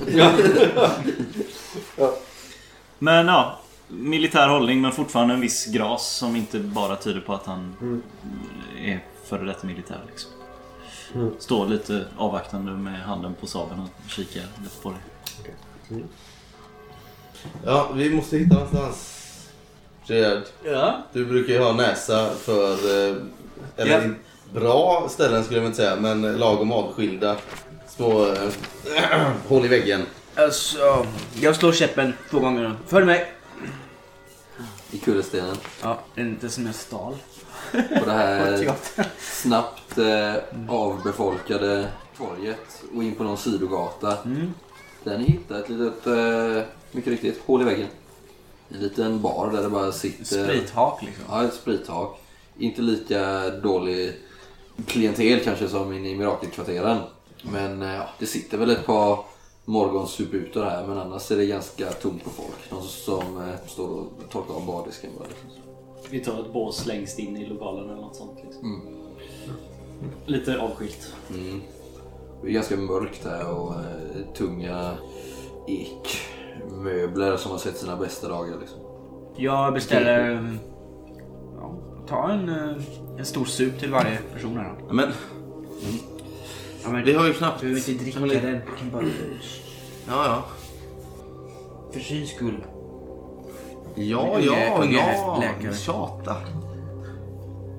[2.98, 3.58] Men ja.
[3.88, 8.02] Militär hållning men fortfarande en viss gras som inte bara tyder på att han Mm.
[8.78, 10.00] är före detta militär.
[10.06, 10.30] Liksom.
[11.14, 11.30] Mm.
[11.38, 14.90] Står lite avvaktande med handen på sabeln och kikar lite på
[15.88, 15.94] det.
[17.64, 19.12] Ja, vi måste hitta någonstans.
[20.04, 21.02] Gerard, Ja.
[21.12, 22.72] du brukar ju ha näsa för...
[22.72, 23.16] eh,
[23.76, 24.60] Eller Ja.
[24.60, 27.36] bra ställen skulle jag inte säga, men lagom avskilda
[27.88, 28.48] små eh,
[29.48, 30.02] hål i väggen.
[30.34, 31.06] Alltså,
[31.40, 32.74] jag slår käppen två gånger.
[32.86, 33.32] Följ mig.
[34.90, 35.56] i kullerstenen.
[35.82, 37.14] Ja, det är inte som en stal.
[37.72, 38.72] På det här
[39.20, 40.34] snabbt eh,
[40.68, 44.16] avbefolkade torget och in på någon sidogata.
[44.24, 44.54] Mm.
[45.04, 46.62] Där ni hittar ett litet, eh,
[46.92, 47.88] mycket riktigt, hål i väggen.
[48.68, 50.24] En liten bar där det bara sitter...
[50.24, 51.24] Sprithak liksom.
[51.28, 52.20] Ja, ett sprithak.
[52.58, 54.12] Inte lika dålig
[54.86, 56.98] klientel kanske som inne i Mirakelkvarteren.
[57.42, 59.24] Men eh, ja, det sitter väl ett par
[59.64, 62.70] morgonsuputer här men annars är det ganska tomt på folk.
[62.70, 65.28] Någon som eh, står och torkar av bardisken bara.
[65.28, 65.62] Liksom.
[66.10, 68.38] Vi tar ett bås längst in i lokalen eller något sånt.
[68.44, 68.64] Liksom.
[68.64, 68.96] Mm.
[70.26, 71.14] Lite avskilt.
[71.30, 71.62] Mm.
[72.42, 74.96] Det är ganska mörkt här och eh, tunga
[76.56, 78.56] ekmöbler som har sett sina bästa dagar.
[78.60, 78.78] Liksom.
[79.36, 80.48] Jag beställer...
[81.56, 81.78] Ja,
[82.08, 82.76] ta en, eh,
[83.18, 84.94] en stor sup till varje person här då.
[84.94, 85.08] Men
[86.84, 87.60] Ja, men vi har ju knappt...
[87.60, 88.34] Du behöver inte dricka Hörni.
[88.34, 88.52] den.
[88.52, 89.02] Du kan bara...
[90.08, 90.44] Ja, ja.
[91.92, 92.64] För syns skull.
[93.94, 95.38] Ja, ja, ja.
[95.40, 95.74] läkare.
[95.74, 96.36] Tjata.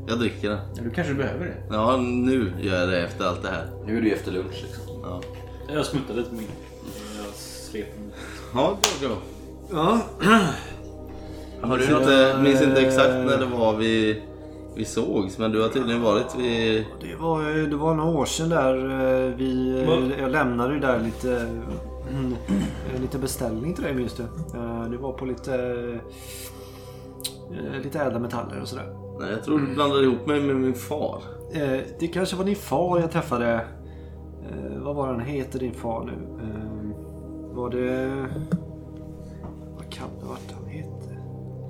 [0.08, 0.60] Jag dricker den.
[0.76, 1.76] Ja, du kanske behöver det.
[1.76, 3.70] Ja, nu gör jag det efter allt det här.
[3.86, 5.02] Nu är det ju efter lunch liksom.
[5.04, 5.22] Ja,
[5.74, 6.48] Jag smuttar lite på min.
[7.18, 8.07] Jag sveper mig.
[8.54, 9.16] Ja Jojo.
[9.72, 10.00] Ja.
[11.62, 14.24] Har du inte, minns inte exakt när det var vi,
[14.76, 16.86] vi sågs, men du har tydligen varit vid...
[17.02, 19.82] Det var, det var några år sedan där eh, vi,
[20.14, 21.48] eh, jag lämnade ju där lite,
[23.02, 24.24] liten beställning till dig minns du.
[24.60, 25.56] Eh, Det var på lite,
[27.52, 28.96] eh, lite ädla metaller och sådär.
[29.20, 31.22] Nej, jag tror du blandade ihop mig med min far.
[31.54, 33.54] Eh, Det kanske var din far jag träffade.
[34.50, 36.14] Eh, Vad var han heter din far nu?
[37.58, 38.26] Eh, Var det...
[39.76, 41.18] Vad kan det varit han hette?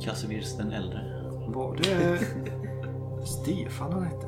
[0.06, 1.00] Kassivirs den äldre.
[1.48, 2.20] Var det
[3.26, 4.28] Stefan han hette?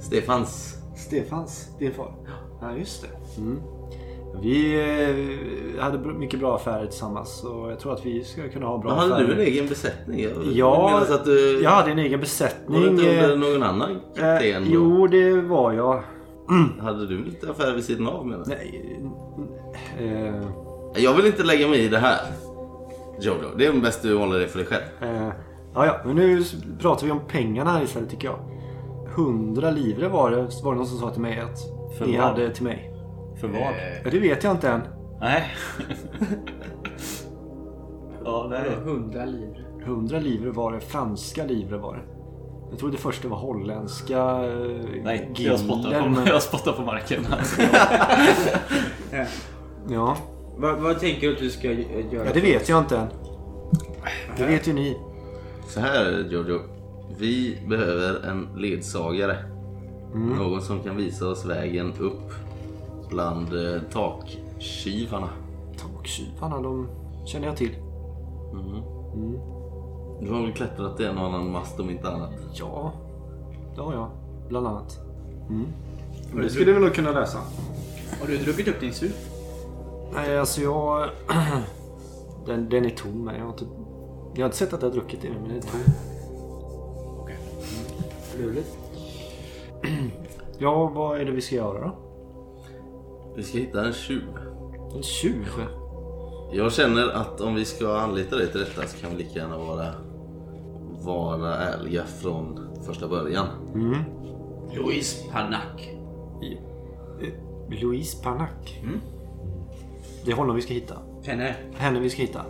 [0.00, 0.74] Stefans.
[0.96, 2.12] Stefans, din far?
[2.60, 3.40] Ja, just det.
[3.40, 3.60] Mm.
[4.42, 4.80] Vi
[5.76, 8.90] eh, hade mycket bra affärer tillsammans och jag tror att vi ska kunna ha bra
[8.90, 9.26] Men hade affärer.
[9.28, 10.20] du en egen besättning?
[10.20, 11.62] Jag Ja, att du...
[11.62, 12.80] jag hade en egen Var besättning.
[12.82, 13.02] du inte
[13.32, 14.62] under eh, någon annan eh, kapten?
[14.64, 14.70] då?
[14.70, 16.02] jo, det var jag.
[16.80, 18.44] Hade du lite affärer vid sidan av menar?
[18.48, 19.00] Nej.
[20.00, 20.42] Eh,
[20.96, 22.20] Jag vill inte lägga mig i det här.
[23.20, 24.82] Jojo, det är bäst du håller det för dig själv.
[25.02, 25.28] eh,
[25.74, 26.44] ja, ja, men nu
[26.80, 28.38] pratar vi om pengarna här istället tycker jag.
[29.14, 31.58] 100 livre var det, var det någon som sa till mig att
[31.98, 32.26] För ni vad?
[32.26, 32.92] hade till mig.
[33.40, 33.60] För vad?
[34.04, 34.80] Ja, det vet jag inte än.
[35.20, 35.44] Nej.
[38.24, 38.70] ja, nej.
[38.84, 39.58] 100 livre.
[39.84, 42.02] 100 livre var det, franska livre var det.
[42.70, 46.72] Jag tror det första var holländska eh, Nej, giller, jag spottar, på, men- jag spottar
[46.72, 47.26] på marken.
[49.88, 50.16] Ja.
[50.56, 52.26] Vad, vad tänker du att du ska göra?
[52.26, 53.08] ja, det vet jag inte än.
[54.36, 54.96] Det vet ju ni.
[55.68, 56.60] Så här Jojo.
[57.18, 59.36] Vi behöver en ledsagare.
[60.14, 62.32] Någon som kan visa oss vägen upp
[63.08, 65.28] bland eh, takkyvarna.
[65.78, 66.88] Taktjuvarna, de
[67.26, 67.74] känner jag till.
[70.20, 72.32] Du har väl klättrat i en och annan mast om inte annat.
[72.54, 72.92] Ja,
[73.74, 74.10] det har jag.
[74.48, 74.98] Bland annat.
[75.48, 75.66] Mm.
[76.42, 77.38] Det skulle vi nog kunna lösa.
[78.20, 79.31] Har du druckit upp din sup?
[80.14, 81.10] Nej, alltså jag...
[82.46, 83.64] den, den är tom, jag har inte...
[84.34, 85.80] Jag har inte sett att jag har druckit i den, men den är tom.
[87.18, 87.38] Okej.
[88.38, 88.78] Lurigt.
[90.58, 91.96] Ja, vad är det vi ska göra då?
[93.36, 94.28] Vi ska hitta en tjuv.
[94.96, 95.46] En tjuv?
[96.52, 99.58] Jag känner att om vi ska anlita dig till detta så kan vi lika gärna
[99.58, 99.94] vara,
[101.04, 103.46] vara ärliga från första början.
[104.74, 105.90] Louise Panak.
[107.68, 108.82] Louise Panak.
[110.24, 110.98] Det är honom vi ska hitta.
[111.26, 111.54] Henne.
[111.74, 112.40] Henne vi ska hitta.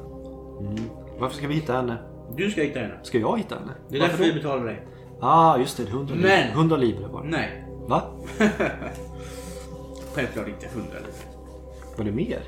[0.60, 0.76] Mm.
[1.18, 1.98] Varför ska vi hitta henne?
[2.36, 2.94] Du ska hitta henne.
[3.02, 3.72] Ska jag hitta henne?
[3.88, 4.86] Det är därför vi betalar dig.
[5.20, 5.82] Ah, just det.
[5.82, 6.50] 100 Men- livre.
[6.52, 7.28] 100 livre var det.
[7.28, 7.64] Nej.
[7.88, 8.02] Va?
[10.14, 11.12] Självklart inte 100 livre.
[11.96, 12.42] Var det mer?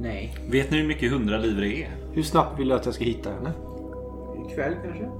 [0.00, 0.36] Nej.
[0.50, 1.88] Vet ni hur mycket 100 livre är?
[2.12, 3.52] Hur snabbt vill du att jag ska hitta henne?
[4.50, 5.10] Ikväll kanske?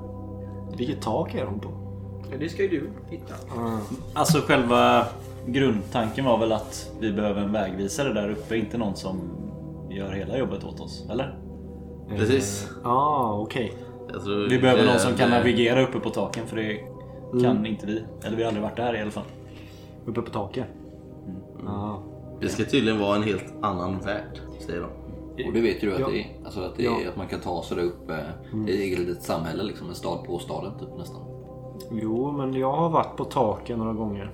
[0.76, 1.68] Vilket tak är hon på?
[2.32, 3.34] Ja, det ska ju du hitta.
[4.14, 5.06] Alltså själva
[5.46, 9.16] grundtanken var väl att vi behöver en vägvisare där uppe, inte någon som
[9.90, 11.38] gör hela jobbet åt oss, eller?
[12.16, 12.68] Precis.
[12.84, 13.72] Ja, ah, okej.
[14.12, 16.78] Jag tror Vi behöver det- någon som kan det- navigera uppe på taken för det
[17.42, 18.04] kan inte vi.
[18.24, 19.24] Eller vi har aldrig varit där i alla fall.
[20.06, 20.64] Uppe på taket.
[21.66, 22.02] Ja.
[22.40, 24.88] Det ska tydligen vara en helt annan värld, säger de.
[25.46, 26.08] Och det vet ju du att Ja.
[26.08, 26.26] det är.
[26.44, 26.96] Alltså att, det är Ja.
[27.10, 28.16] att man kan ta sig där uppe.
[28.52, 29.88] Det är ett eget litet samhälle liksom.
[29.88, 31.22] En stad på staden typ nästan.
[31.92, 34.30] Jo, men jag har varit på taken några gånger.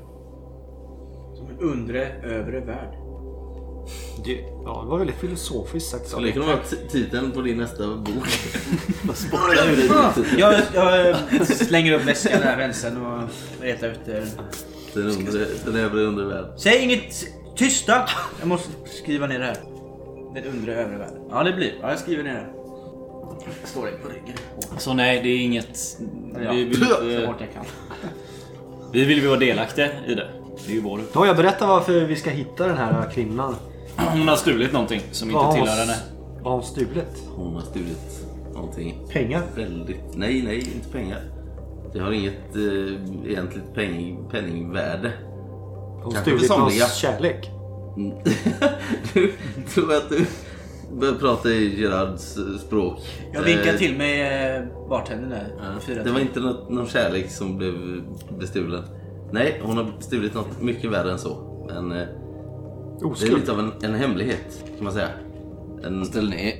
[1.36, 2.94] Som en undre, övre värld.
[4.24, 4.32] Det,
[4.64, 6.08] ja, det var väldigt filosofiskt sagt.
[6.08, 6.58] Skulle det kunna vara
[6.90, 8.28] titeln på din nästa bok?
[10.38, 13.22] Jag, jag eh, slänger upp väskan där vänstern och
[13.62, 14.26] letar efter...
[14.94, 16.58] Den, undre, den övre undervärlden.
[16.58, 17.14] Säg inget!
[17.56, 18.08] Tysta!
[18.38, 19.56] Jag måste skriva ner det här.
[20.34, 21.22] Den undre, övre världen.
[21.30, 21.74] Ja, det blir.
[21.82, 22.46] Ja, jag skriver ner det.
[23.68, 24.36] Slå dig på ryggen.
[24.78, 25.98] Så nej, det är inget...
[26.44, 26.52] Ja.
[26.52, 27.64] Vi vill, Så hårt jag kan.
[28.92, 30.30] vi vill vara delaktiga i det.
[30.66, 33.54] Det är ju vår Då har jag berättat varför vi ska hitta den här kvinnan.
[33.96, 35.96] Hon har stulit någonting som Vad har inte hon- tillhör henne.
[36.42, 37.22] Vad har hon stulit?
[37.36, 39.42] Hon har stulit någonting Pengar?
[39.56, 40.00] väldigt...
[40.14, 41.20] Nej, nej, inte pengar.
[41.92, 45.12] Det har inget eh, egentligt penning, penningvärde.
[46.02, 47.50] Hon Kanske stulit för någons kärlek?
[47.96, 48.12] Mm.
[49.14, 49.32] du
[49.74, 50.26] tror att du
[51.00, 52.98] börjar prata i Gerards eh, språk.
[53.32, 55.46] Jag vinkar Eh, till med eh, bartendern där.
[55.80, 56.28] Fyra Det var till.
[56.28, 57.74] inte något, någon kärlek som blev
[58.38, 58.82] bestulen.
[59.30, 61.36] Nej, hon har stulit något mycket värre än så.
[61.68, 61.96] Men eh,
[62.98, 63.34] det är Oskuld?
[63.38, 65.08] lite av en, en hemlighet kan man säga.
[65.84, 66.52] En, Ställ ner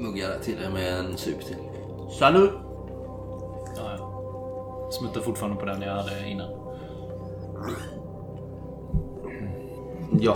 [0.00, 1.56] muggar till dig med en sup till.
[2.18, 2.50] Salut!
[3.76, 4.90] Ja, ja.
[4.92, 6.48] Smuttar fortfarande på den jag hade innan.
[10.20, 10.34] ja,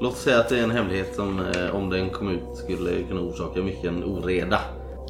[0.00, 3.20] låt säga att det är en hemlighet som eh, om den kom ut skulle kunna
[3.20, 4.58] orsaka mycket en oreda.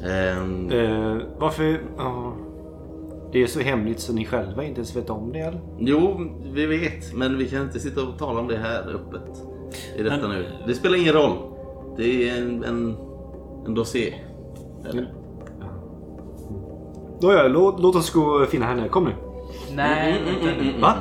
[0.05, 1.81] Ehm, Eh, varför...
[1.97, 2.33] ja.
[3.33, 5.61] Det är så hemligt så ni själva inte ens vet om det eller?
[5.79, 6.19] Jo,
[6.53, 9.43] vi vet, men vi kan inte sitta och tala om det här öppet.
[9.97, 10.45] I detta Men- nu.
[10.67, 11.37] Det spelar ingen roll.
[11.97, 12.97] Det är en, en,
[13.65, 14.13] en dossier.
[14.89, 15.13] Eller?
[17.21, 18.87] Nåja, låt, låt oss gå och finna henne.
[18.89, 19.11] Kom nu.
[19.75, 20.81] Nej, Mm, vänta nu.
[20.81, 20.93] Va?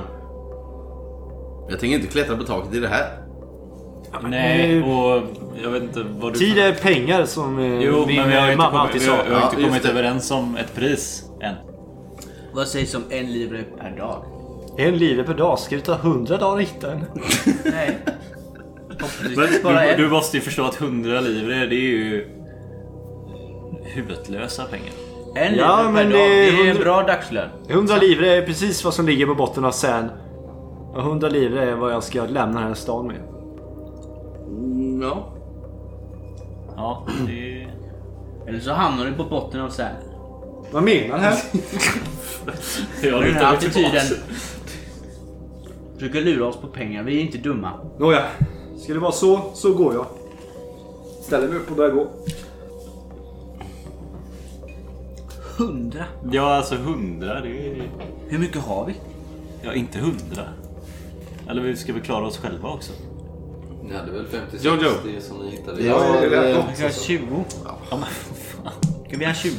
[1.70, 3.18] Jag tänker inte klättra på taket i det här.
[4.22, 5.22] Nej, och
[5.62, 6.38] jag vet inte vad du...
[6.38, 9.08] Tid är pengar som eh, Jo, min men vi har inte mamma kommit, alltid vi
[9.08, 9.24] har, sa.
[9.28, 11.54] vi har inte kommit överens om ett pris än.
[12.54, 14.24] Vad sägs om en livre per dag?
[14.78, 15.58] En livre per dag.
[15.58, 17.04] Ska det ta hundra dagar att hitta en?
[17.64, 17.98] Nej.
[19.64, 22.28] Men du, du måste ju förstå att 100 livre, det är ju
[23.82, 24.92] huvutlösa pengar.
[25.34, 26.12] En livre Ja, per men dag.
[26.12, 27.48] det är Det är en hundra- bra dagslön.
[27.68, 30.08] 100 livre är precis vad som ligger på botten av Sän.
[30.94, 33.16] Och 100 livre är vad jag ska lämna den här stan med.
[34.48, 35.28] Mm, ja.
[36.76, 37.66] Ja, det...
[38.46, 39.92] Eller så hamnar du på botten av Sälen.
[40.72, 41.38] Vad menar du här?
[43.02, 44.02] Jag Och den här mig attityden
[45.98, 47.02] försöker lura oss på pengar.
[47.02, 47.72] Vi är inte dumma.
[47.98, 48.24] Nåja,
[48.78, 50.06] ska det vara så, så går jag.
[51.22, 52.06] Ställer mig upp och börjar gå.
[55.58, 56.04] Hundra?
[56.30, 57.82] Ja, alltså 100, det är...
[58.28, 58.94] Hur mycket har vi?
[59.62, 60.16] Ja, inte 100.
[61.48, 62.92] Eller vi ska väl klara oss själva också?
[63.84, 64.90] Ni hade väl 50 Jojo.
[65.04, 65.82] 60 som ni hittade?
[65.82, 66.64] Ja, det är det- rätt.
[66.70, 67.44] Vi ska ha 20.
[67.64, 68.00] Ja, men
[68.34, 68.72] fan.
[69.08, 69.52] Ska vi ha 20?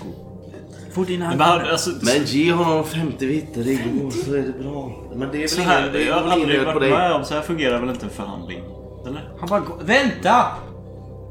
[0.94, 4.64] Fort in Men han, alltså, Men ge honom 50 vi hittade igår så är det
[4.64, 4.92] bra.
[5.16, 6.92] Men det är så här, ingen, det jag har aldrig varit dig.
[6.92, 8.64] med om så här fungerar väl inte en förhandling?
[9.08, 9.34] Eller?
[9.40, 9.74] Han bara gå.
[9.84, 10.46] Vänta!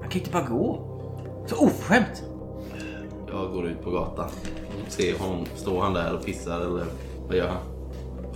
[0.00, 0.88] Han kan inte bara gå.
[1.46, 2.22] Så oförskämt.
[3.32, 4.28] Jag går ut på gatan.
[4.88, 5.46] Ser honom.
[5.56, 6.84] Står han där och pissar eller
[7.28, 7.58] vad gör han?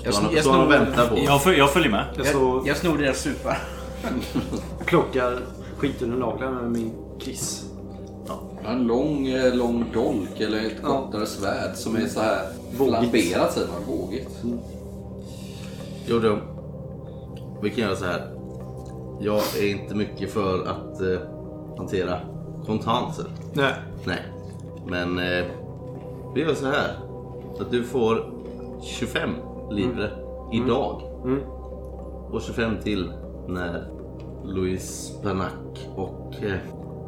[0.05, 1.19] Jag Står han, sn- jag står han och väntar på?
[1.19, 2.05] Jag, jag följer med.
[2.17, 3.59] Jag så Jag snor deras supar.
[4.87, 5.39] plockar
[5.79, 7.65] skiten ur naglarna med min kiss.
[8.69, 10.89] En lång, eh, lång dolk eller ett Ja.
[10.89, 12.39] kortare svärd som är så här
[12.77, 13.99] flamberat säger man.
[13.99, 14.43] Vågigt.
[16.07, 16.39] Jo, då.
[17.63, 18.31] Vi kan göra så här.
[19.21, 21.19] Jag är inte mycket för att eh,
[21.79, 22.19] hantera
[22.67, 23.25] kontanter.
[23.53, 23.73] Nej.
[24.05, 24.23] Nej.
[24.87, 25.45] Men eh,
[26.35, 26.97] vi gör så här.
[27.61, 28.33] Att du får
[28.83, 29.31] 25
[29.71, 30.11] livre
[30.53, 31.03] idag.
[31.25, 31.41] Mm.
[32.33, 33.13] Och 25 till
[33.49, 33.89] när
[34.45, 35.53] Louise Bernac
[35.97, 36.59] och eh,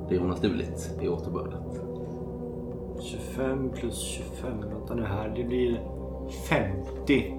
[0.09, 1.63] det hon har stulit är återbördat.
[3.03, 4.61] 25 plus 25.
[4.61, 5.33] Vänta nu här.
[5.37, 5.81] Det blir
[6.49, 7.35] 50.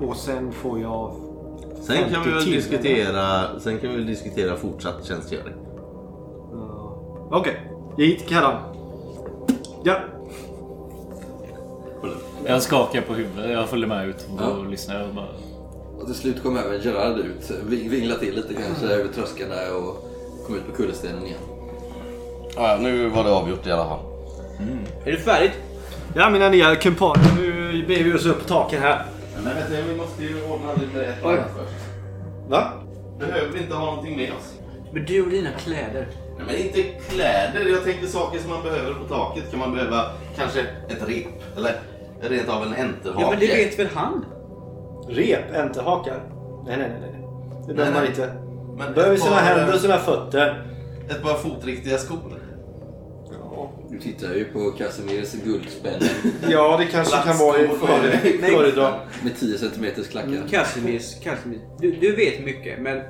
[0.00, 1.14] Och sen får jag...
[1.80, 5.54] Sen kan 50 vi väl till, diskutera, sen kan vi väl diskutera fortsatt tjänstgöring.
[6.52, 7.02] Ja.
[7.30, 7.72] Okej.
[7.96, 8.54] Jag hit Karan.
[9.84, 9.96] Ja.
[12.46, 13.50] Jag skakar på huvudet.
[13.50, 14.62] Jag följer med ut och Ja.
[14.70, 15.08] lyssnar.
[15.08, 15.26] Och bara...
[16.00, 17.50] Och till slut kom även Gerard ut.
[17.68, 19.96] Ving- Vinglade till lite kanske över tröskeln där och
[20.46, 21.38] kom ut på kullerstenen igen.
[22.56, 23.98] Ja, nu var det avgjort i alla fall.
[25.04, 25.52] Är det färdigt?
[26.14, 27.24] Ja mina nya kumpaner.
[27.36, 29.02] Nu beger vi oss upp på taken här.
[29.44, 31.32] Men vet du, vi måste ju ordna lite ett Oj.
[31.34, 31.84] annat först.
[32.48, 32.72] Va?
[33.18, 34.54] Behöver vi inte ha någonting med oss?
[34.92, 36.06] Men du och dina kläder.
[36.36, 37.70] Nej, men inte kläder.
[37.72, 39.50] Jag tänkte saker som man behöver på taket.
[39.50, 40.04] Kan man behöva
[40.36, 41.26] kanske ett rep?
[41.56, 41.72] Eller
[42.22, 43.20] rent av en enterhake?
[43.22, 44.24] Ja men det vet väl han?
[45.08, 46.20] Rep, enterhakar.
[46.66, 47.10] Nej, nej, nej.
[47.12, 47.20] nej.
[47.68, 48.10] Det behöver man nej.
[48.10, 48.32] inte.
[48.78, 50.66] Men Behöver ett sina par- händer och sina fötter.
[51.10, 52.39] Ett par fotriktiga skor.
[54.02, 56.00] Tittar ju på Casimirs guldspänn
[56.50, 57.86] ja det kanske kan vara i Plastskor.
[57.86, 58.94] före- föredra.
[59.24, 60.48] med 10 cm klackar.
[60.50, 61.60] Casimirs, Casimir.
[61.78, 63.00] Du, du vet mycket men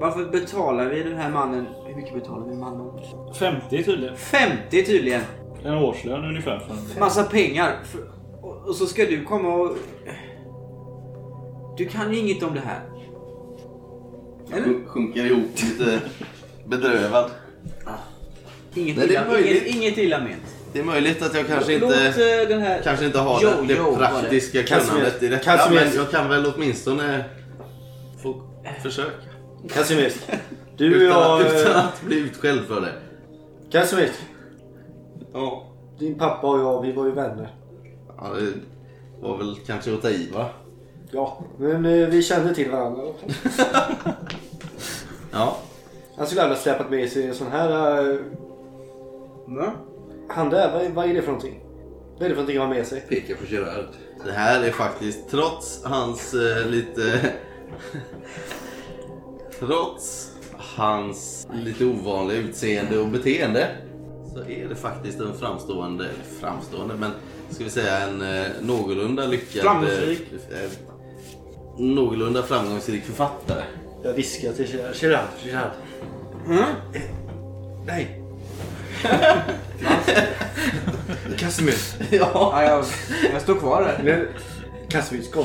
[0.00, 1.66] varför betalar vi den här mannen?
[1.86, 2.90] Hur mycket betalar vi mannen?
[3.34, 4.16] 50 tydligen.
[4.16, 5.20] 50 tydligen.
[5.64, 6.58] En årslön ungefär.
[6.58, 7.00] För en...
[7.00, 7.76] Massa pengar.
[8.42, 9.76] Och, så ska du komma och...
[11.76, 12.80] Du kan ju inget om det här.
[14.52, 14.66] Eller?
[14.66, 16.00] Sjun- Sjunker ihop lite
[16.66, 17.30] bedrövad.
[18.74, 19.62] Inget, Nej, det är illa, möjligt.
[19.62, 20.42] inget, inget illa ment.
[20.72, 22.80] Det är möjligt att jag kanske Låt inte, eh, den här...
[22.84, 24.88] kanske inte har Jo, det, jo, det var praktiska Casimir.
[24.90, 25.44] kunnandet i detta.
[25.44, 25.80] Casimir.
[25.84, 27.24] Men jag kan väl åtminstone
[28.22, 28.42] få
[28.82, 29.10] försöka.
[29.74, 30.12] Casimir.
[30.76, 31.46] Du och Utan, jag...
[31.46, 32.92] att, utan eh, att bli utskälld för det.
[33.72, 34.10] Casimir.
[35.32, 35.68] Ja.
[35.98, 37.48] Din pappa och jag, vi var ju vänner.
[38.18, 38.52] ja, det
[39.26, 40.46] var väl kanske att ta i va?
[41.10, 43.02] Ja, men eh, vi kände till varandra.
[45.32, 45.56] Ja.
[46.16, 48.18] Han skulle aldrig släpat med sig en sån här...
[49.54, 49.72] Va?
[50.28, 51.60] Han där, vad, vad är det för någonting?
[52.12, 53.00] Vad är det för någonting han har med sig?
[53.00, 53.86] Pekar på Gerard.
[54.24, 57.32] Det här är faktiskt, trots hans eh, lite...
[59.58, 60.32] trots
[60.76, 63.68] hans lite ovanliga utseende och beteende.
[64.34, 66.08] Så är det faktiskt en framstående,
[66.40, 67.10] framstående, men
[67.50, 69.62] ska vi säga en eh, någorlunda lyckad...
[69.62, 70.32] Framgångsrik.
[70.50, 70.70] Eh, eh,
[71.78, 73.62] någorlunda framgångsrik författare.
[74.02, 74.94] Jag viskar till Gerard.
[74.94, 75.70] Gerard, Gerard.
[76.94, 77.02] Eh,
[77.86, 78.21] Nej.
[81.38, 81.74] Casimir.
[82.10, 82.30] ja.
[82.34, 82.84] Ja, jag,
[83.32, 84.00] jag står kvar där.
[84.04, 84.26] Men,
[84.88, 85.44] Casimir, kom.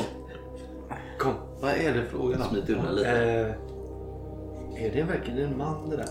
[1.18, 1.34] Kom.
[1.60, 2.48] Vad är det frågan om?
[2.48, 3.10] Smit undan lite.
[3.10, 6.08] Eh, är det verkligen en man det där?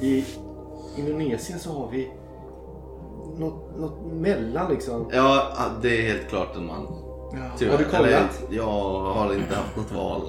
[0.00, 0.24] I
[0.96, 2.10] Indonesien så har vi
[3.38, 5.10] något, något mellan liksom.
[5.12, 5.52] Ja,
[5.82, 6.86] det är helt klart en man.
[7.58, 7.72] Tyvärr.
[7.72, 8.06] Har du kollat?
[8.06, 8.64] Eller, jag
[9.00, 10.22] har inte haft något val.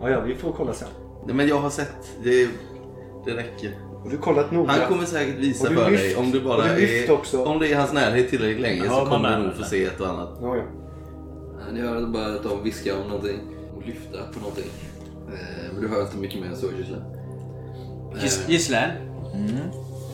[0.00, 0.88] Ja, ja, vi får kolla sen.
[1.26, 2.16] Nej, men jag har sett.
[2.22, 2.48] Det,
[3.24, 3.78] det räcker.
[4.04, 4.70] Har du kollat noga?
[4.72, 6.02] Han kommer säkert visa för lyft?
[6.02, 7.44] dig om du bara du är, också?
[7.44, 9.84] om det är i hans närhet tillräckligt länge Ja, så kommer du nog få se
[9.84, 10.28] ett och annat.
[10.42, 10.62] Ja, ja.
[11.72, 13.38] Ni hör bara att de viskar om någonting
[13.76, 14.64] och lyfta på någonting.
[15.28, 17.02] Eh, Men du hör inte mycket mer än så Gisela.
[18.22, 18.90] Gis- Gisslän.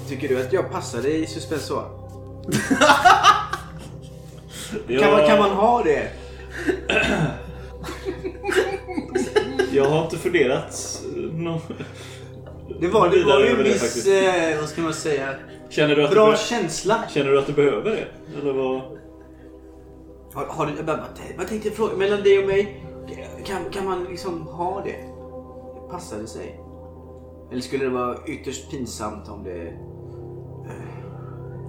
[0.08, 1.84] Tycker du att jag passade i suspensoar?
[4.88, 6.08] Jag, Kan, man, kan man ha det?
[9.72, 11.00] jag har inte funderat.
[11.16, 11.60] eh, Nå...
[12.80, 15.34] Det var, det var ju en viss, eh, vad ska man säga,
[15.68, 17.04] Känner du att bra du, känsla.
[17.08, 18.06] känner du att du behöver det?
[18.40, 18.80] Eller vad?
[20.34, 20.98] Har, har du, jag
[21.38, 22.86] vad tänkte jag fråga, mellan dig och mig,
[23.44, 24.96] kan, kan man liksom ha det?
[25.90, 26.60] Passar det sig?
[27.50, 29.72] Eller skulle det vara ytterst pinsamt om det...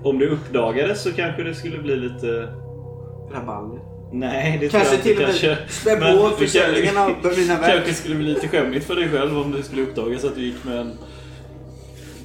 [0.03, 2.53] Om det uppdagades så kanske det skulle bli lite...
[3.32, 3.80] Rabalder?
[4.12, 5.38] Nej, det Kanske tror jag inte.
[5.39, 5.95] till och med spä
[6.30, 7.74] på försäljningen av mina verk.
[7.74, 10.64] kanske skulle bli lite skämmigt för dig själv om det skulle uppdagas att du gick
[10.64, 10.91] med en...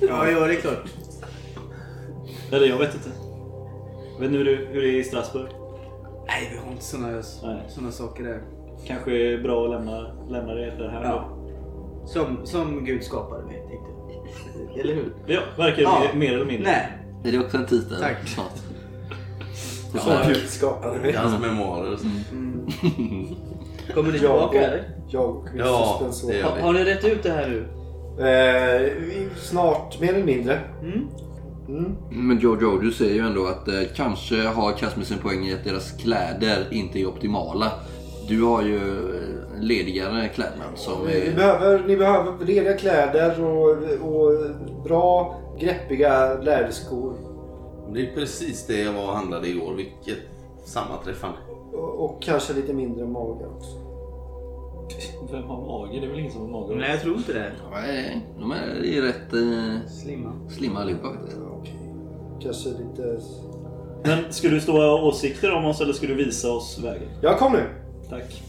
[0.00, 0.84] Ja, ja, det är klart.
[2.52, 3.08] Eller jag vet inte.
[4.20, 5.46] Vet ni hur det, är i Strasbourg?
[6.26, 7.08] Nej, vi har inte såna,
[7.44, 7.62] Nej.
[7.68, 8.42] såna saker där.
[8.86, 11.32] Kanske är bra att lämna, lämna det där här Ja.
[12.06, 13.86] Som, som Gud skapade mig, tänkte
[14.74, 14.80] jag.
[14.80, 15.12] Eller hur?
[15.26, 16.02] Ja, verkar Ja.
[16.12, 16.70] mer, mer eller mindre.
[16.70, 16.92] Nej.
[17.24, 18.00] Är det också en titel?
[18.00, 18.28] Tack.
[18.28, 18.52] Snart.
[19.92, 21.12] Som Gud skapade I mig.
[21.12, 22.06] hans memoarer och så.
[23.94, 24.90] Kommer ni Jag tillbaka och, eller?
[25.08, 26.00] jag och min Ja,
[26.32, 26.62] gör Har, vi.
[26.62, 27.66] har ni rätt ut det här nu?
[28.28, 28.92] Eh,
[29.40, 30.60] snart, mer eller mindre.
[30.82, 31.08] Mm.
[31.68, 31.96] Mm.
[32.10, 35.64] Men Jojo, du säger ju ändå att eh, kanske har Casmus en poäng i att
[35.64, 37.72] deras kläder inte är optimala.
[38.28, 41.34] Du har ju eh, ledigare klädnad som Ni, är...
[41.36, 43.68] behöver, ni behöver lediga kläder och,
[44.02, 44.32] och
[44.84, 47.14] bra greppiga läderskor.
[47.94, 49.74] Det är precis det jag var och handlade igår.
[49.74, 50.18] Vilket
[50.64, 51.38] sammanträffande.
[51.72, 53.70] Och, och kanske lite mindre mage också.
[55.32, 56.00] Vem har mage?
[56.00, 56.74] Det är väl ingen som har mage?
[56.74, 57.52] Nej, jag tror inte det.
[57.72, 60.32] Nej, de är i rätt eh, Slimma.
[60.50, 61.36] slimma allihopa faktiskt.
[61.40, 61.76] Ja, Okej.
[62.42, 63.20] Kanske lite...
[64.04, 67.08] Men ska du stå och ha åsikter om oss eller ska du visa oss vägen?
[67.22, 67.64] Ja, kom nu!
[68.10, 68.42] Tack.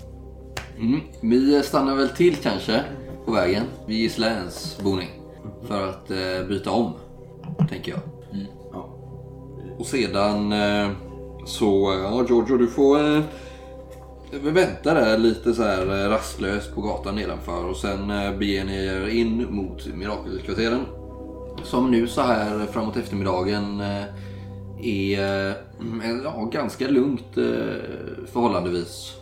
[0.78, 1.00] Mm.
[1.22, 2.84] Vi stannar väl till kanske
[3.26, 5.10] på vägen vid Gisläns boning.
[5.64, 6.94] För att eh, byta om,
[7.70, 8.00] tänker jag.
[9.78, 10.89] Och sedan eh,
[11.45, 13.23] så, ja Giorgio du får eh,
[14.32, 18.86] vänta där lite så här eh, rastlöst på gatan nedanför och sen eh, beger ni
[18.86, 20.86] er in mot Mirakelkvarteren.
[21.63, 24.03] Som nu så här framåt eftermiddagen eh,
[24.82, 25.55] är eh,
[26.23, 29.13] ja, ganska lugnt eh, förhållandevis.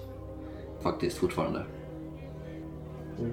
[0.83, 1.63] Faktiskt fortfarande.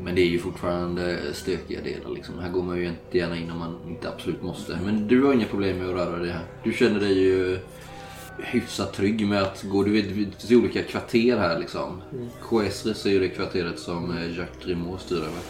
[0.04, 2.38] Men det är ju fortfarande stökiga delar liksom.
[2.38, 4.78] Här går man ju inte gärna in om man inte absolut måste.
[4.84, 6.44] Men du har inga problem med att röra dig här.
[6.64, 7.58] Du känner dig ju
[8.38, 9.82] hyfsat trygg med att gå.
[9.82, 12.02] Du vet, finns olika kvarter här liksom.
[12.42, 15.40] Coesres är ju det kvarteret som eh, Jacques Grimaud styr över.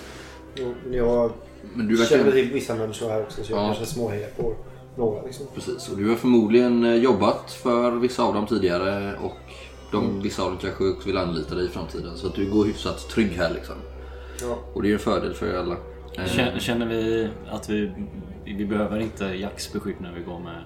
[0.70, 1.32] Och jag
[1.74, 2.36] Men du känner verkar...
[2.38, 3.66] till vissa människor här också så jag Ja.
[3.66, 4.54] kanske småhejar på
[4.96, 5.46] några liksom.
[5.54, 9.38] Precis, och du har förmodligen eh, jobbat för vissa av dem tidigare och
[9.92, 12.16] de, vissa av dem kanske också vill anlita dig i framtiden.
[12.16, 13.74] Så att du går hyfsat trygg här liksom.
[14.40, 14.58] Ja.
[14.72, 15.76] Och det är ju en fördel för er alla.
[16.18, 17.92] Eh, Känner, känner vi att vi,
[18.44, 20.62] vi behöver inte Jacks beskydd när vi går med?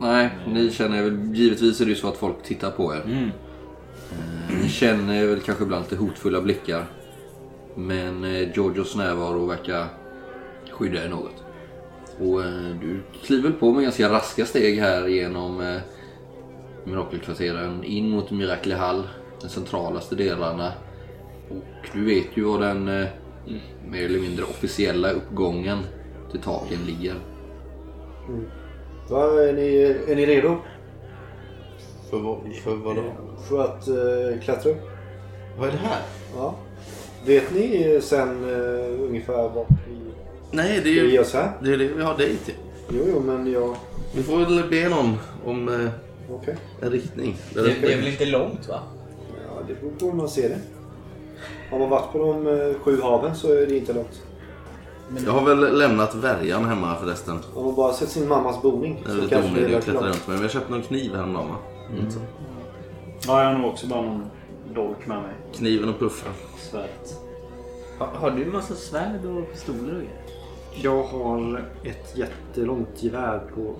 [0.00, 3.02] Nej, ni känner väl givetvis är det ju så att folk tittar på er.
[3.04, 3.30] Mm.
[4.12, 6.84] Eh, Ni känner väl kanske ibland lite hotfulla blickar.
[7.74, 9.86] Men eh, Georgios närvaro verkar
[10.70, 11.44] skydda er något.
[12.20, 12.42] Och
[12.80, 15.78] du kliver på med ganska raska steg här genom
[16.84, 19.08] mirakelkvarteren in mot Miracle Hall,
[19.42, 20.72] de centralaste delarna.
[21.50, 23.06] Och du vet ju var den eh,
[23.90, 25.78] mer eller mindre officiella uppgången
[26.30, 27.14] till taken ligger.
[29.10, 29.76] Va, är, ni,
[30.08, 30.56] är ni redo
[32.10, 33.02] För, vad, för vadå?
[33.48, 34.90] för att uh, klättra upp?
[35.58, 36.02] Vad är det här?
[36.36, 36.54] Ja.
[37.26, 39.98] Vet ni eh, sen uh, ungefär vart vi
[40.50, 41.52] Nej, det är ju oss här?
[41.62, 42.54] det, är det vi har dig till.
[42.90, 43.76] Jo, jo, men jag...
[44.14, 45.90] Vi får väl be någon om eh,
[46.30, 46.56] Okej.
[46.82, 47.36] en riktning.
[47.54, 48.80] Det, det är väl inte långt va?
[49.46, 50.58] Ja, det beror på hur man ser det.
[51.70, 54.22] Har man varit på de eh, sju haven så är det inte långt.
[55.26, 57.38] Jag har väl lämnat värjan hemma förresten.
[57.54, 59.76] Om man bara sett sin mammas boning Det är så lite kanske det är onödigt
[59.76, 60.34] att rätt klättra runt med.
[60.34, 61.56] Men jag köpte någon kniv häromdagen va?
[62.10, 62.18] Så.
[63.26, 64.30] Ja, jag har nog också bara någon
[64.74, 65.32] dolk med mig.
[65.54, 66.32] Kniven och puffen.
[66.58, 66.88] Svärd.
[67.98, 70.20] Har, har du massa svärd och pistoler och grejer?
[70.82, 73.74] Jag har ett jättelångt gevär på,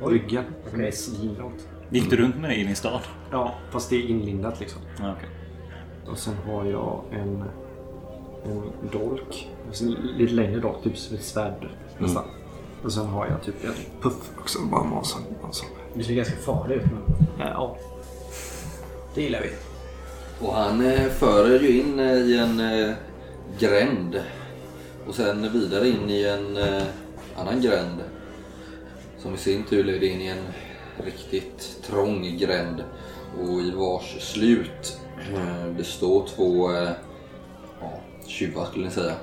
[0.00, 0.44] på ryggen.
[0.70, 1.68] Som är svinlångt.
[1.90, 3.00] Gick du runt med det in i stan?
[3.30, 4.80] Ja, fast det är inlindat liksom.
[4.98, 5.28] Ja, okej.
[6.10, 7.44] Och sen har jag en,
[8.44, 9.48] en dolk.
[9.66, 9.84] Alltså,
[10.16, 12.24] lite längre dolk, typ som ett svärd nästan.
[12.84, 14.58] Och sen har jag typ en puff också.
[14.62, 15.22] Bara en sån.
[15.44, 15.68] en sån.
[15.94, 17.76] Du ser ganska farlig ut men Ja,
[19.14, 19.50] det gillar vi.
[20.46, 22.94] Och han eh, för ju in eh, i en eh,
[23.58, 24.20] gränd.
[25.06, 26.82] Och sen vidare in i en eh,
[27.36, 28.00] annan gränd.
[29.18, 30.44] Som i sin tur leder in i en
[31.04, 32.84] riktigt trång gränd.
[33.40, 35.00] Och i vars slut
[35.34, 36.90] Eh, det står två eh,
[37.80, 37.92] ja,
[38.26, 39.14] tjuvar skulle ni säga.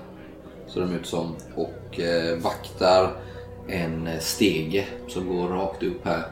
[0.74, 1.36] Ser de ut som.
[1.56, 3.12] Och eh, vaktar
[3.68, 6.24] en stege som går rakt upp här.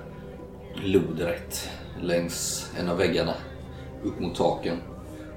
[0.75, 1.69] Lodrätt
[2.01, 3.33] längs en av väggarna
[4.03, 4.77] upp mot taken.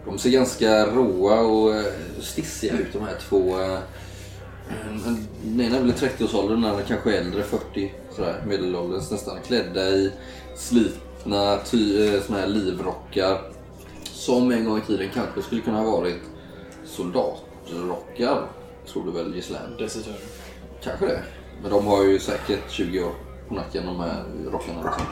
[0.04, 1.84] De ser ganska råa och eh,
[2.20, 3.60] stissiga ut de här två.
[3.60, 3.78] Eh,
[5.42, 9.38] den ena är väl i 30-årsåldern, den andra kanske äldre, 40 sådär, medelålders nästan.
[9.46, 10.12] Klädda i
[10.56, 13.55] slitna ty, såna här livrockar.
[14.26, 16.20] Som en gång i tiden kanske skulle kunna ha varit
[16.84, 18.48] soldatrockar.
[18.86, 19.76] Tror du väl Gislaine?
[19.78, 20.16] Desertörer.
[20.82, 21.22] Kanske det.
[21.62, 23.12] Men de har ju säkert 20 år
[23.48, 24.82] på nacken de här rockarna.
[24.82, 25.06] Liksom.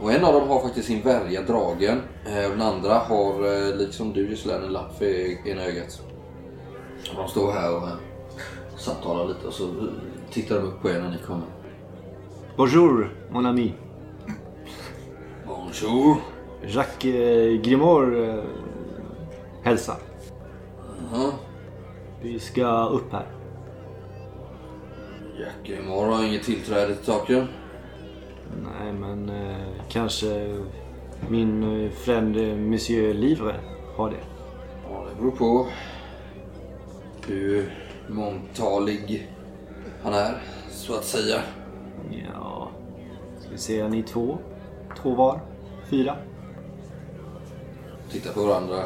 [0.00, 2.02] Och en av dem har faktiskt sin värja dragen.
[2.26, 6.02] Eh, Den andra har, eh, liksom du Gislaine, en lapp för ena ögat.
[7.10, 7.94] Och de står här och eh,
[8.76, 9.68] samtalar lite och så
[10.30, 11.46] tittar de upp på er när ni kommer.
[12.56, 13.74] Bonjour, mon ami.
[15.46, 16.35] Bonjour!
[16.62, 18.44] Jacques eh, Grimaud eh,
[19.62, 19.96] hälsar.
[21.12, 21.32] Ja,
[22.22, 23.26] Vi ska upp här.
[25.40, 27.46] Jack imorgon har inget tillträde till taken.
[28.62, 29.56] Nej, men eh,
[29.88, 30.56] kanske
[31.28, 33.54] min eh, fränd eh, Monsieur Livre
[33.96, 34.16] har det.
[34.90, 35.66] Ja, det beror på
[37.26, 37.74] hur
[38.08, 39.28] mångtalig
[40.02, 41.40] han är, så att säga.
[42.34, 42.68] Ja,
[43.40, 44.38] ska vi säga ni två?
[45.02, 45.40] Två var?
[45.90, 46.16] Fyra?
[48.16, 48.76] Tittar på varandra.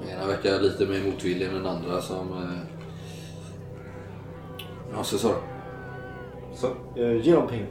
[0.00, 2.32] Den ena verkar lite mer motvillig än den andra som...
[2.32, 2.58] Eh...
[4.96, 5.34] Ja, så sa du.
[6.56, 6.66] Så,
[7.00, 7.66] eh, ge dem pengar.